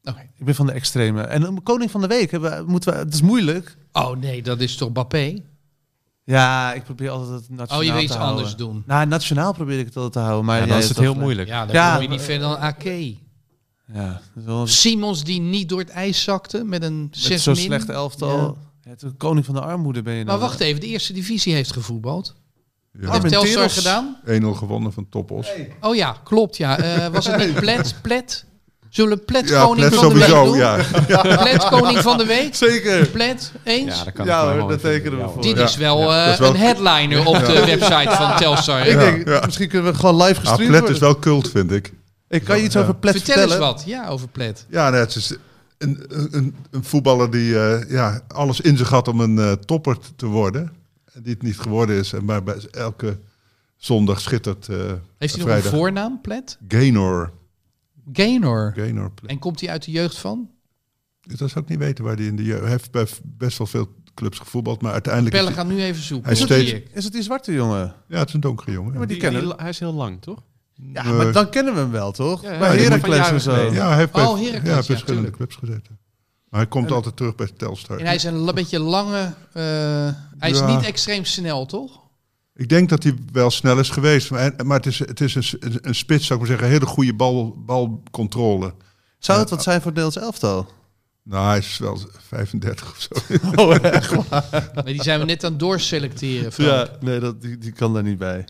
[0.04, 0.30] Oké.
[0.38, 1.22] Ik ben van de extreme.
[1.22, 3.78] En een koning van de week, hebben moeten we, het is moeilijk.
[3.92, 5.42] Oh nee, dat is toch Bappé?
[6.26, 8.36] Ja, ik probeer altijd het nationaal Oh, je wil te iets houden.
[8.38, 8.84] anders doen.
[8.86, 10.46] Nou, nationaal probeer ik het altijd te houden.
[10.46, 11.48] Maar Ja, dan is het heel moeilijk.
[11.48, 12.84] Ja, dan Ja, kom je niet verder dan AK.
[13.94, 17.64] Ja, wel Simons die niet door het ijs zakte met een met 6 zo'n min.
[17.64, 18.58] slechte elftal.
[18.84, 18.96] Ja.
[18.98, 20.28] de koning van de armoede ben je dan.
[20.28, 22.36] Maar wacht even, de eerste divisie heeft gevoetbald.
[23.02, 23.12] Ja.
[23.12, 24.18] Heeft Telstar gedaan?
[24.26, 25.48] 1-0 gewonnen van Topos.
[25.82, 26.58] Oh ja, klopt.
[26.58, 26.78] Ja.
[26.78, 27.96] Eh, was het niet Plet?
[28.02, 28.46] Plet?
[28.94, 30.56] Zullen we Plet Ja, van de week doen?
[30.66, 30.78] Ja.
[31.42, 32.56] Plet koning van de week?
[32.56, 33.08] Zeker.
[33.08, 33.52] Plet?
[33.64, 33.98] Eens?
[33.98, 35.42] Ja, dat kan Ja, hoor, dat tekenen we voor.
[35.42, 35.64] Dit Ja.
[35.64, 38.88] is wel Ja, eh, is wel- een headliner op de website van Telstar.
[38.88, 39.42] Ik denk, ja.
[39.46, 40.96] misschien kunnen we gewoon live Ah, gestreamd Plet worden.
[40.96, 41.94] is wel cult, vind ik.
[42.30, 42.82] Ik kan je iets Ja.
[42.82, 43.74] over Plet Vertel eens vertellen.
[43.74, 43.84] wat.
[43.86, 44.66] Ja, over Plet.
[44.70, 45.34] Ja, nee, het is
[45.78, 49.98] een, een, een voetballer die eh, ja, alles in zich had om een eh, topper
[50.16, 50.72] te worden.
[51.14, 52.14] En die het niet geworden is.
[52.14, 53.18] En maar bij elke
[53.78, 54.68] zondag schittert.
[54.70, 54.76] eh,
[55.18, 56.58] Heeft hij nog een voornaam, Plet?
[56.68, 57.32] Gaynor.
[58.14, 58.74] Gaynor.
[59.26, 60.50] En komt hij uit de jeugd van?
[61.22, 62.62] Dat zou ik niet weten waar hij in de jeugd...
[62.62, 65.36] Hij heeft bij best wel veel clubs gevoetbald, maar uiteindelijk...
[65.36, 66.30] Pelle is gaat nu even zoeken.
[66.30, 66.92] Hij hoor, steeds-.
[66.94, 67.96] Is het die zwarte jongen?
[68.08, 68.92] ja, het is een donkere jongen.
[68.92, 70.44] Ja, maar die Die- kennen die- hij is heel lang, toch?
[70.94, 72.42] Ja, Eh, maar dan kennen we hem wel, toch?
[72.42, 73.72] Ja, ja, Bij Heracles en zo.
[73.72, 75.98] Ja, hij heeft bij, Oh, Heracles, ja, ja, verschillende clubs gezeten.
[76.50, 77.98] Maar hij komt altijd terug bij Telstar.
[78.00, 79.34] En hij is een beetje lange...
[79.54, 79.64] eh,
[80.38, 80.76] hij is Ja.
[80.76, 82.02] niet extreem snel, toch?
[82.56, 84.32] Ik denk dat hij wel snel is geweest.
[84.32, 86.68] Maar, maar het is, het is een, een spits, zou ik maar zeggen.
[86.68, 88.74] Een hele goede bal, balcontrole.
[89.20, 90.68] Zou het wat zijn voor Nederlands elftal?
[91.24, 93.36] Nou, hij is wel 35 of zo.
[93.64, 94.30] Oh, echt?
[94.30, 96.52] Maar die zijn we net aan het doorselecteren.
[96.52, 96.70] Frank.
[96.70, 98.46] Ja, nee, dat, die, die kan daar niet bij.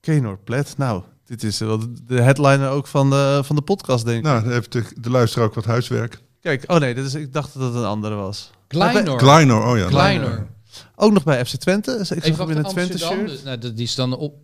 [0.00, 0.74] Kenor Plet.
[0.76, 4.24] Nou, dit is wel de- headliner ook van de, van de podcast, denk ik.
[4.24, 6.22] nou, dan heeft de, de luisteraar ook wat huiswerk.
[6.40, 8.50] Kijk, oh nee, dit is, ik dacht dat het een andere was.
[8.66, 9.16] Kleinor.
[9.18, 9.86] Kleiner, oh ja.
[9.86, 10.46] Kleiner.
[10.96, 11.96] Ook nog bij FC Twente.
[11.96, 13.28] Dus ik zag hem in een Twente shirt.
[13.28, 14.34] dus- Nou, die is dan op...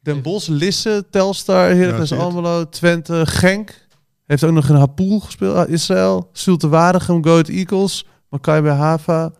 [0.00, 2.12] Den Bosch, Lisse, Telstar, Heracles.
[2.12, 3.86] Almelo, Twente, Genk.
[4.26, 6.30] Heeft ook nog in Hapoel gespeeld, ah, Israël.
[6.32, 8.04] Zulte Waregem, Go Ahead Eagles.
[8.28, 9.32] Maccabi bij Hava.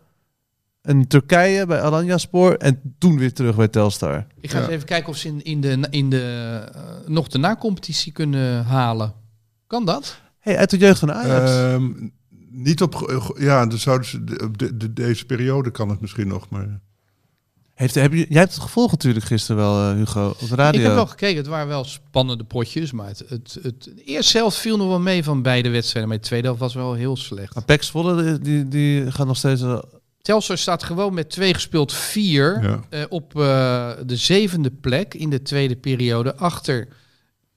[0.81, 2.57] En Turkije bij Alanyaspor.
[2.57, 4.27] En toen weer terug bij Telstar.
[4.41, 4.63] Ik ga Ja.
[4.63, 8.65] eens even kijken of ze in, in de, in de, eh, nog de na-competitie kunnen
[8.65, 9.13] halen.
[9.67, 10.17] Kan dat?
[10.39, 11.51] Hey, uit de jeugd van Ajax.
[11.51, 11.91] Ehm,
[12.57, 12.95] niet op...
[12.95, 14.23] ge- Ja, dan zouden ze...
[14.23, 16.79] de- op de, de- deze periode kan het misschien nog, maar...
[17.73, 20.79] Heeft, heb je, jij hebt het gevolgd natuurlijk gisteren wel, eh, Hugo, op de radio.
[20.79, 21.37] Ik heb wel gekeken.
[21.37, 22.91] Het waren wel spannende potjes.
[22.91, 26.09] Maar het, het, het, de eerste helft viel nog wel mee van beide wedstrijden.
[26.09, 27.55] Maar de tweede helft was wel heel slecht.
[27.55, 29.61] Maar Pax Volle, die, die, gaat nog steeds...
[29.61, 29.79] eh,
[30.21, 32.63] Telstar staat gewoon met twee gespeeld vier.
[32.63, 32.79] Ja.
[32.89, 36.35] eh, op eh, de zevende plek in de tweede periode.
[36.35, 36.87] Achter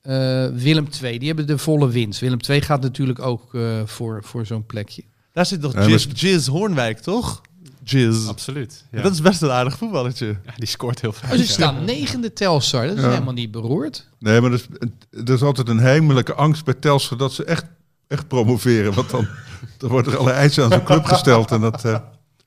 [0.01, 1.17] eh, Willem II.
[1.17, 2.19] Die hebben de volle winst.
[2.19, 5.03] Willem II gaat natuurlijk ook eh, voor, voor zo'n plekje.
[5.33, 7.41] Daar zit nog Jizz, Jizz Hoornwijk, toch?
[7.83, 8.27] Jizz.
[8.27, 8.85] Absoluut.
[8.91, 9.01] Ja.
[9.01, 10.25] Dat is best een aardig voetballertje.
[10.45, 11.29] Ja, die scoort heel veel.
[11.31, 12.87] Oh, ze staan negende Telstar.
[12.87, 13.09] Dat is Ja.
[13.09, 14.07] helemaal niet beroerd.
[14.19, 14.89] Nee, maar er is,
[15.25, 17.65] er is altijd een heimelijke angst bij Telstra dat ze echt,
[18.07, 18.93] echt promoveren.
[18.93, 19.27] Want dan,
[19.77, 21.51] dan worden er alle eisen aan zo'n club gesteld.
[21.51, 21.99] En dat eh,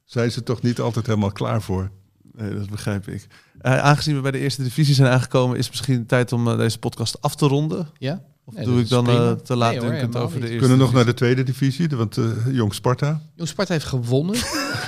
[0.04, 1.90] zijn ze toch niet altijd helemaal klaar voor.
[2.32, 3.26] Nee, dat begrijp ik.
[3.64, 6.56] Eh, aangezien we bij de eerste divisie zijn aangekomen, is het misschien tijd om eh,
[6.56, 7.88] deze podcast af te ronden.
[7.98, 8.22] Ja?
[8.44, 10.92] Of Nee, doe ik dan eh, te laat Nee hoor, over de eerste kunnen nog
[10.92, 13.20] naar de tweede divisie, de- want eh, Jong Sparta.
[13.34, 14.34] Jong Sparta heeft gewonnen.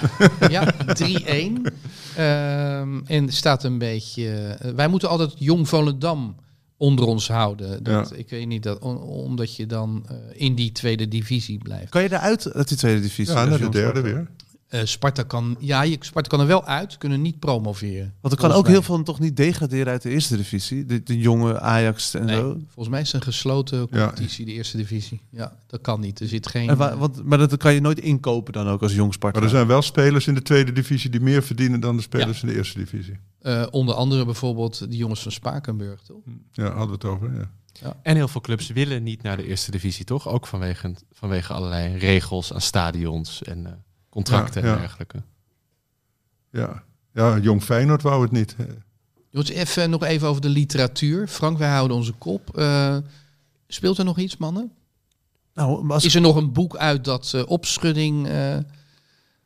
[0.50, 1.72] ja, 3-1.
[2.16, 4.58] Ehm, en staat een beetje...
[4.74, 6.36] wij moeten altijd Jong Volendam
[6.76, 7.82] onder ons houden.
[7.82, 11.90] Dat, Ik weet niet, dat, on- omdat je dan eh, in die tweede divisie blijft.
[11.90, 13.34] Kan je eruit uit die tweede divisie?
[13.34, 14.14] Ja, als naar de derde Sparta?
[14.16, 14.30] weer.
[14.68, 18.14] Eh, Sparta, kan, ja, je, Sparta kan er wel uit, kunnen niet promoveren.
[18.20, 20.84] Want er kan ook heel veel toch niet degraderen uit de eerste divisie.
[20.84, 22.24] De, de jonge Ajax en.
[22.24, 22.52] Nee, zo.
[22.66, 25.20] volgens mij is het een gesloten competitie, de eerste divisie.
[25.30, 26.20] Ja, dat kan niet.
[26.20, 26.68] Er zit geen...
[26.68, 29.38] En wa- want, maar dat kan je nooit inkopen dan ook als jong Sparta.
[29.38, 32.40] Maar er zijn wel spelers in de tweede divisie die meer verdienen dan de spelers
[32.40, 32.46] Ja.
[32.46, 33.18] in de eerste divisie.
[33.40, 36.20] eh, onder andere bijvoorbeeld de jongens van Spakenburg, toch?
[36.52, 37.32] Ja, hadden we het over.
[37.34, 37.50] Ja.
[38.02, 40.28] En heel veel clubs willen niet naar de eerste divisie, toch?
[40.28, 43.72] Ook vanwege, vanwege allerlei regels aan stadions en eh,
[44.16, 44.74] contracten Ja, ja.
[44.74, 45.22] en dergelijke.
[46.50, 46.82] Ja.
[47.12, 48.56] ja, Jong Feyenoord wou het niet.
[49.30, 51.28] Jongens, even, nog even over de literatuur.
[51.28, 52.56] Frank, wij houden onze kop.
[52.56, 52.96] Eh,
[53.66, 54.72] speelt er nog iets, mannen?
[55.54, 58.58] Nou, als Is er nog een boek uit dat eh, opschudding eh,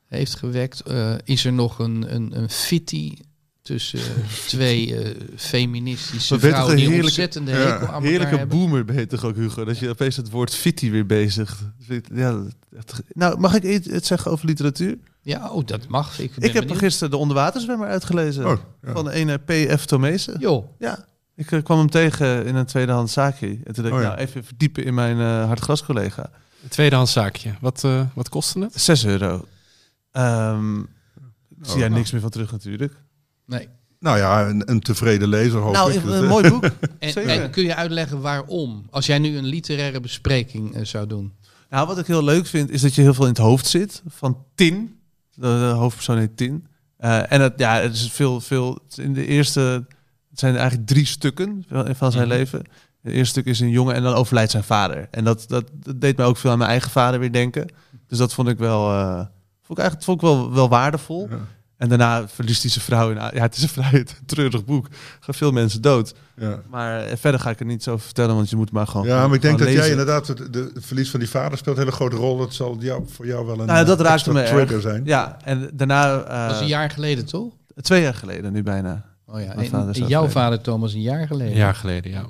[0.07, 0.81] heeft gewekt?
[0.81, 3.17] Eh, is er nog een, een, een fitty
[3.71, 8.37] tussen eh, twee eh, feministische vrouwen een die heerlijke- ontzettende ja, hekel aan elkaar heerlijke
[8.37, 8.59] hebben?
[8.59, 9.65] boomer ben je toch ook, Hugo?
[9.65, 11.63] Dat je opeens het woord fitty weer bezig.
[12.15, 14.99] Ja, dat- nou, mag ik iets iets zeggen over literatuur?
[15.23, 16.19] Ja, oh, dat mag.
[16.19, 16.79] Ik, ben Ik heb benieuwd.
[16.83, 18.47] gisteren de onderwaterzwemmer uitgelezen.
[18.47, 18.93] Oh, ja.
[18.93, 19.85] Van de ene P.F.
[19.87, 20.37] Tomezen.
[20.41, 21.05] Joh, Ja.
[21.37, 23.47] Ik eh, kwam hem tegen in een tweedehands zaakje.
[23.49, 24.07] En toen dacht ik, Oh ja.
[24.09, 26.31] nou, even verdiepen in mijn eh hartgras collega.
[26.63, 27.55] Een tweedehands zaakje.
[27.61, 28.81] Wat, eh, wat kostte het?
[28.81, 29.45] 6 euro.
[30.13, 30.87] Ehm, ik
[31.63, 31.81] zie Oh.
[31.81, 32.95] daar niks meer van terug natuurlijk.
[33.51, 33.69] Nee.
[33.99, 36.05] Nou ja, een, een tevreden lezer hoop nou, ik.
[36.05, 36.65] een mooi boek.
[36.99, 38.87] En, en kun je uitleggen waarom?
[38.91, 41.33] Als jij nu een literaire bespreking eh, zou doen.
[41.71, 44.03] Nou, wat ik heel leuk vind, is dat je heel veel in het hoofd zit.
[44.09, 44.99] Van Tin.
[45.35, 46.67] De, de hoofdpersoon heet Tin.
[46.97, 48.79] Eh, en het, ja, het is veel, veel...
[48.97, 49.61] In de eerste...
[50.31, 52.37] Het zijn eigenlijk drie stukken van zijn Mhm.
[52.37, 52.59] leven.
[53.03, 55.09] Het eerste stuk is een jongen en dan overlijdt zijn vader.
[55.11, 57.69] En dat, dat, dat deed mij ook veel aan mijn eigen vader weer denken.
[58.07, 58.91] Dus dat vond ik wel...
[58.93, 59.15] eh,
[59.63, 61.29] vond ik eigenlijk vond ik wel, wel waardevol.
[61.31, 61.37] Ja.
[61.81, 63.11] En daarna verliest hij zijn vrouw.
[63.11, 64.87] In, ja, het is een vrij treurig boek.
[65.21, 66.15] Gaan veel mensen dood.
[66.37, 66.61] Ja.
[66.71, 69.07] Maar eh, verder ga ik er niet zo over vertellen, want je moet maar gewoon.
[69.07, 71.77] Ja, maar ik denk dat jij inderdaad, het, de, het verlies van die vader speelt
[71.77, 72.37] een hele grote rol.
[72.39, 74.83] Dat zal jou, voor jou wel een Nou, dat eh, raakte extra me trigger erg.
[74.83, 75.05] zijn.
[75.05, 76.23] Ja, en daarna.
[76.23, 77.53] eh, Dat was een jaar geleden, toch?
[77.81, 79.05] Twee jaar geleden, nu bijna.
[79.27, 81.53] Oh ja, vader en jouw vader Thomas een jaar geleden.
[81.53, 82.25] Een jaar geleden, ja.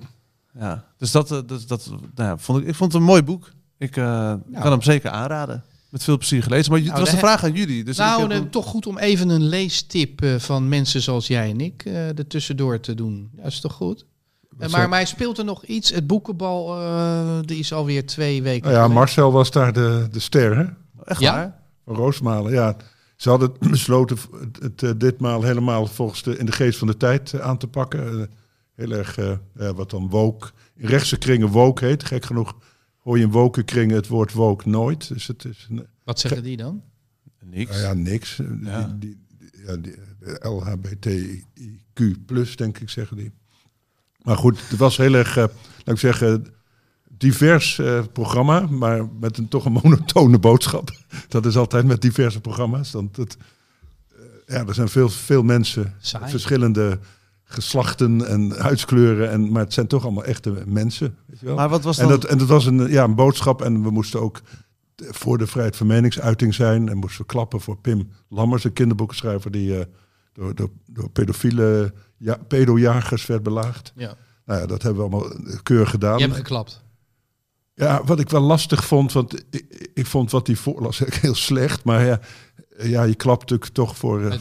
[0.58, 3.22] Ja, dus dat, eh, dus dat nou, ja, vond ik, ik vond het een mooi
[3.22, 3.50] boek.
[3.78, 5.64] Ik eh, kan hem zeker aanraden.
[5.90, 6.70] Met veel plezier gelezen.
[6.72, 7.84] Maar j- het Nou, was daar vraag aan jullie.
[7.84, 11.02] Dus nou, ik heb dan een- toch goed om even een leestip eh, van mensen
[11.02, 13.30] zoals jij en ik eh er tussendoor te doen.
[13.36, 14.06] Ja, is toch goed?
[14.58, 15.90] Eh, maar, maar speelt er nog iets?
[15.90, 18.98] Het boekenbal, eh die is alweer twee weken Nou ja, geleden.
[18.98, 20.64] Marcel was daar de, de ster, hè?
[21.04, 21.32] echt ja?
[21.32, 21.58] waar.
[21.84, 22.76] Van Roosmalen, ja.
[23.16, 26.96] Ze hadden besloten het, het, eh, ditmaal helemaal volgens de, in de geest van de
[26.96, 28.20] tijd eh, aan te pakken.
[28.20, 28.26] Eh,
[28.76, 29.32] heel erg, eh,
[29.74, 32.04] wat dan woke, in rechtse kringen woke heet.
[32.04, 32.54] Gek genoeg
[33.00, 35.08] hoor je in woke kringen het woord woke nooit.
[35.08, 36.82] Dus het is, een- Wat zeggen die dan?
[37.44, 37.70] Niks.
[37.70, 38.40] nou ja, niks.
[38.62, 38.96] Ja.
[38.98, 39.94] Die, die, ja, die,
[40.48, 43.30] LHBTIQ+, denk ik, zeggen die.
[44.22, 45.44] Maar goed, het was heel erg, eh,
[45.84, 46.46] laat ik zeggen,
[47.08, 50.90] divers eh, programma, maar met een toch een monotone boodschap.
[51.28, 52.90] Dat is altijd met diverse programma's.
[52.90, 53.36] Dan het,
[54.16, 56.30] eh, ja, er zijn veel, veel mensen, Saai.
[56.30, 56.98] verschillende
[57.52, 61.16] geslachten en huidskleuren, en, maar het zijn toch allemaal echte mensen.
[61.26, 61.54] Weet je wel?
[61.54, 62.20] Maar wat was En dan...
[62.20, 63.62] dat, en dat was een, ja, een boodschap.
[63.62, 64.40] En we moesten ook
[64.96, 66.88] voor de vrijheid van meningsuiting zijn.
[66.88, 69.84] En moesten klappen voor Pim Lammers, een kinderboekenschrijver die eh,
[70.32, 73.92] door, door, door pedofiele ja, pedojagers werd belaagd.
[73.96, 74.14] Ja.
[74.44, 75.32] Nou ja, dat hebben we allemaal
[75.62, 76.18] keurig gedaan.
[76.18, 76.82] Je hebt geklapt.
[77.74, 81.84] Ja, wat ik wel lastig vond, want ik, ik vond wat hij voorlas heel slecht.
[81.84, 82.20] Maar ja,
[82.82, 84.38] ja je klapt natuurlijk toch voor, eh,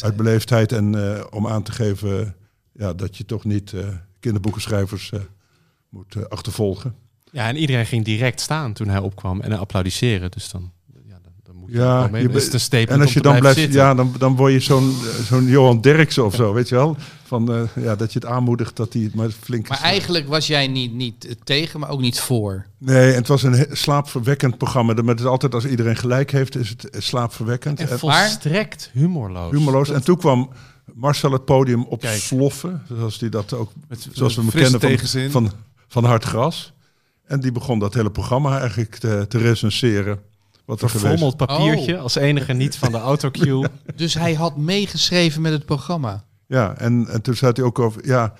[0.00, 2.26] uit beleefdheid en eh, om aan te geven eh,
[2.78, 3.86] ja, dat je toch niet eh,
[4.20, 5.20] kinderboekenschrijvers eh,
[5.88, 6.94] moet eh, achtervolgen.
[7.32, 10.30] Ja, en iedereen ging direct staan toen hij opkwam en applaudisseren.
[10.30, 10.72] Dus dan,
[11.06, 12.22] ja, dan, dan moet je Ja, ook wel mee.
[12.22, 13.80] je is een En als je dan blijven blijft, zitten.
[13.80, 16.96] ja, dan, dan word je zo'n zo'n Johan Derksen of zo, weet je wel?
[17.24, 19.68] Van, eh, ja, dat je het aanmoedigt dat hij het maar flink...
[19.68, 22.66] Maar eigenlijk was jij niet, niet tegen, maar ook niet voor.
[22.78, 24.92] Nee, en het was een slaapverwekkend programma.
[24.92, 27.80] Maar het is altijd als iedereen gelijk heeft, is het slaapverwekkend.
[27.80, 29.52] En En volstrekt humorloos.
[29.52, 29.90] humorloos.
[29.90, 30.50] En toen kwam
[30.94, 32.18] Marcel het podium op Kijk.
[32.20, 35.30] sloffen, zoals hij dat ook, Met- zoals we hem frisse kennen tegenzin.
[35.30, 35.58] van, van,
[35.88, 36.72] van Hard Gras.
[37.24, 40.18] En die begon dat hele programma eigenlijk te, te recenseren.
[40.64, 42.02] Wat er Verfrommeld papiertje, Oh.
[42.02, 43.66] als enige niet van de autocue.
[43.96, 46.24] Dus hij had meegeschreven met het programma.
[46.46, 48.34] Ja, en, en toen zei hij ook over, ja,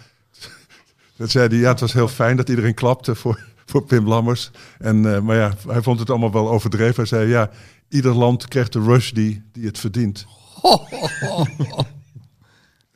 [1.16, 4.50] dat zei hij, ja, het was heel fijn dat iedereen klapte voor, voor Pim Lammers.
[4.78, 6.94] En, eh, maar ja, hij vond het allemaal wel overdreven.
[6.96, 7.50] Hij zei, ja,
[7.88, 10.26] ieder land krijgt de rush die, die het verdient.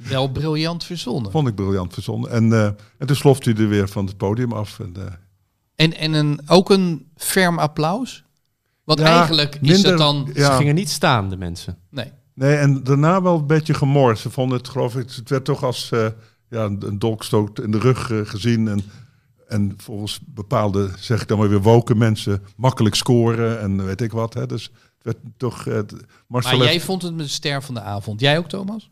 [0.09, 1.31] Wel briljant verzonnen.
[1.31, 2.31] Vond ik briljant verzonnen.
[2.31, 2.65] En, eh,
[2.99, 4.81] en toen slofte hij er weer van het podium af.
[4.81, 5.13] En, eh,
[5.75, 8.25] En, en een, ook een ferm applaus?
[8.85, 10.31] Want ja, eigenlijk is minder- dat dan...
[10.35, 11.79] Ze gingen niet staan, de mensen.
[11.91, 12.13] Nee.
[12.35, 14.19] nee, en daarna wel een beetje gemord.
[14.19, 16.07] Ze vonden het, geloof ik, het werd toch als eh,
[16.51, 18.69] ja, een, een dolkstoot in de rug gezien.
[18.69, 18.83] En,
[19.49, 24.13] en volgens bepaalde, zeg ik dan maar weer, woken mensen makkelijk scoren en weet ik
[24.13, 24.35] wat.
[24.35, 24.47] Hè.
[24.47, 24.73] Dus het
[25.03, 25.65] werd toch...
[25.65, 25.95] het-
[26.27, 28.21] Maar jij vond het de ster van de avond.
[28.21, 28.91] Jij ook, Thomas?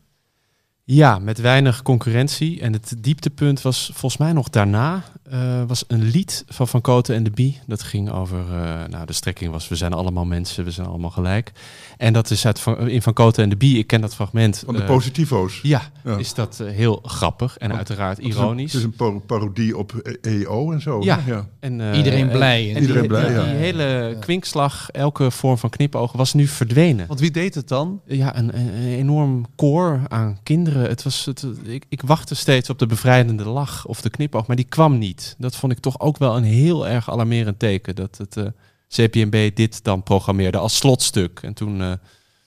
[0.91, 2.61] Ja, met weinig concurrentie.
[2.61, 5.03] En het dieptepunt was volgens mij nog daarna.
[5.29, 7.59] eh, was een lied van Van Koten en de Bie.
[7.67, 11.09] Dat ging over, eh, nou de strekking was, we zijn allemaal mensen, we zijn allemaal
[11.09, 11.51] gelijk.
[11.97, 14.61] En dat is uit van, in Van Koten en de Bie, ik ken dat fragment.
[14.65, 15.59] Van de eh, positivo's.
[15.61, 16.17] Ja, Ja.
[16.17, 18.71] is dat eh, heel grappig en uiteraard Het is een- ironisch.
[18.73, 21.01] Het is een par- parodie op E- EO en zo.
[21.03, 21.19] Ja.
[21.25, 21.47] ja.
[21.59, 22.69] En, eh, Iedereen en- blij.
[22.75, 23.43] en Iedereen die, blij, die, ja.
[23.43, 27.07] die hele kwinkslag, elke vorm van knipogen was nu verdwenen.
[27.07, 28.01] Want wie deed het dan?
[28.05, 30.77] Ja, een, een, een enorm koor aan kinderen.
[30.87, 34.55] Het was, het, ik, ik wachtte steeds op de bevrijdende lach of de knipoog, maar
[34.55, 35.35] die kwam niet.
[35.37, 37.95] Dat vond ik toch ook wel een heel erg alarmerend teken.
[37.95, 38.45] Dat het eh,
[38.89, 41.39] CPNB dit dan programmeerde als slotstuk.
[41.41, 41.91] En toen, eh,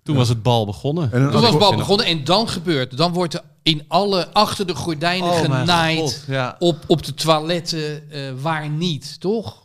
[0.03, 0.21] toen Ja.
[0.21, 1.05] was het bal begonnen.
[1.05, 2.97] En Toen was antwoord- bal begonnen en dan gebeurt.
[2.97, 5.99] Dan wordt er in alle achter de gordijnen Oh, genaaid.
[5.99, 6.57] God, Ja.
[6.59, 9.63] Op, op de toiletten, eh, waar niet, toch?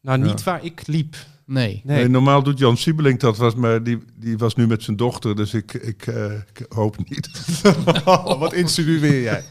[0.00, 1.16] Nou, niet waar ik liep.
[1.50, 1.82] Nee.
[1.84, 1.96] Nee.
[1.96, 5.36] Nee, normaal doet Jan Siebelink dat, was, maar die, die was nu met zijn dochter,
[5.36, 7.30] dus ik, ik, eh, ik hoop niet.
[8.04, 9.44] Oh, wat insinueer jij?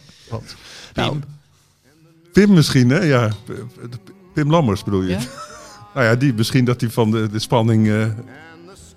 [0.94, 1.20] Nou,
[2.34, 3.00] Pim misschien, hè?
[3.00, 3.32] Ja,
[4.34, 5.10] Pim Lammers bedoel je?
[5.10, 5.20] Ja?
[5.94, 8.08] Nou ja, die, misschien dat hij van de, de spanning eh,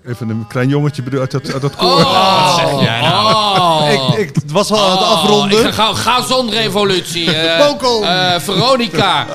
[0.05, 1.89] even een klein jongetje uit dat, uit dat koor.
[1.99, 3.83] Oh, zeg jij nou?
[3.91, 5.65] Ik, ik, het was al aan het Oh, afronden.
[5.67, 7.31] Ik ga gauw gazonrevolutie.
[7.35, 8.03] eh Pokel.
[8.05, 9.25] eh, Veronica.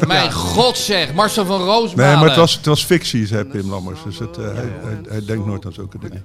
[0.00, 1.14] Eh, Mijn god zeg.
[1.14, 2.10] Marcel van Roosmalen.
[2.10, 4.02] Nee, maar het was, het was fictie, zei Pim Lammers.
[4.04, 6.24] Dus het, eh, hij, hij, hij denkt nooit aan zulke dingen.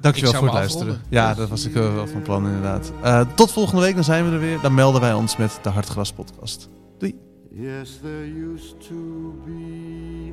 [0.00, 0.86] Dankjewel Ik voor zou het me luisteren.
[0.86, 1.06] afronden.
[1.10, 2.92] Ja, dat was ik eh, wel van plan inderdaad.
[3.02, 4.58] Eh, tot volgende week, dan zijn we er weer.
[4.62, 6.68] Dan melden wij ons met de Hartgras podcast.
[6.98, 7.14] Doei.
[7.50, 8.94] Yes, there used to
[9.46, 10.32] be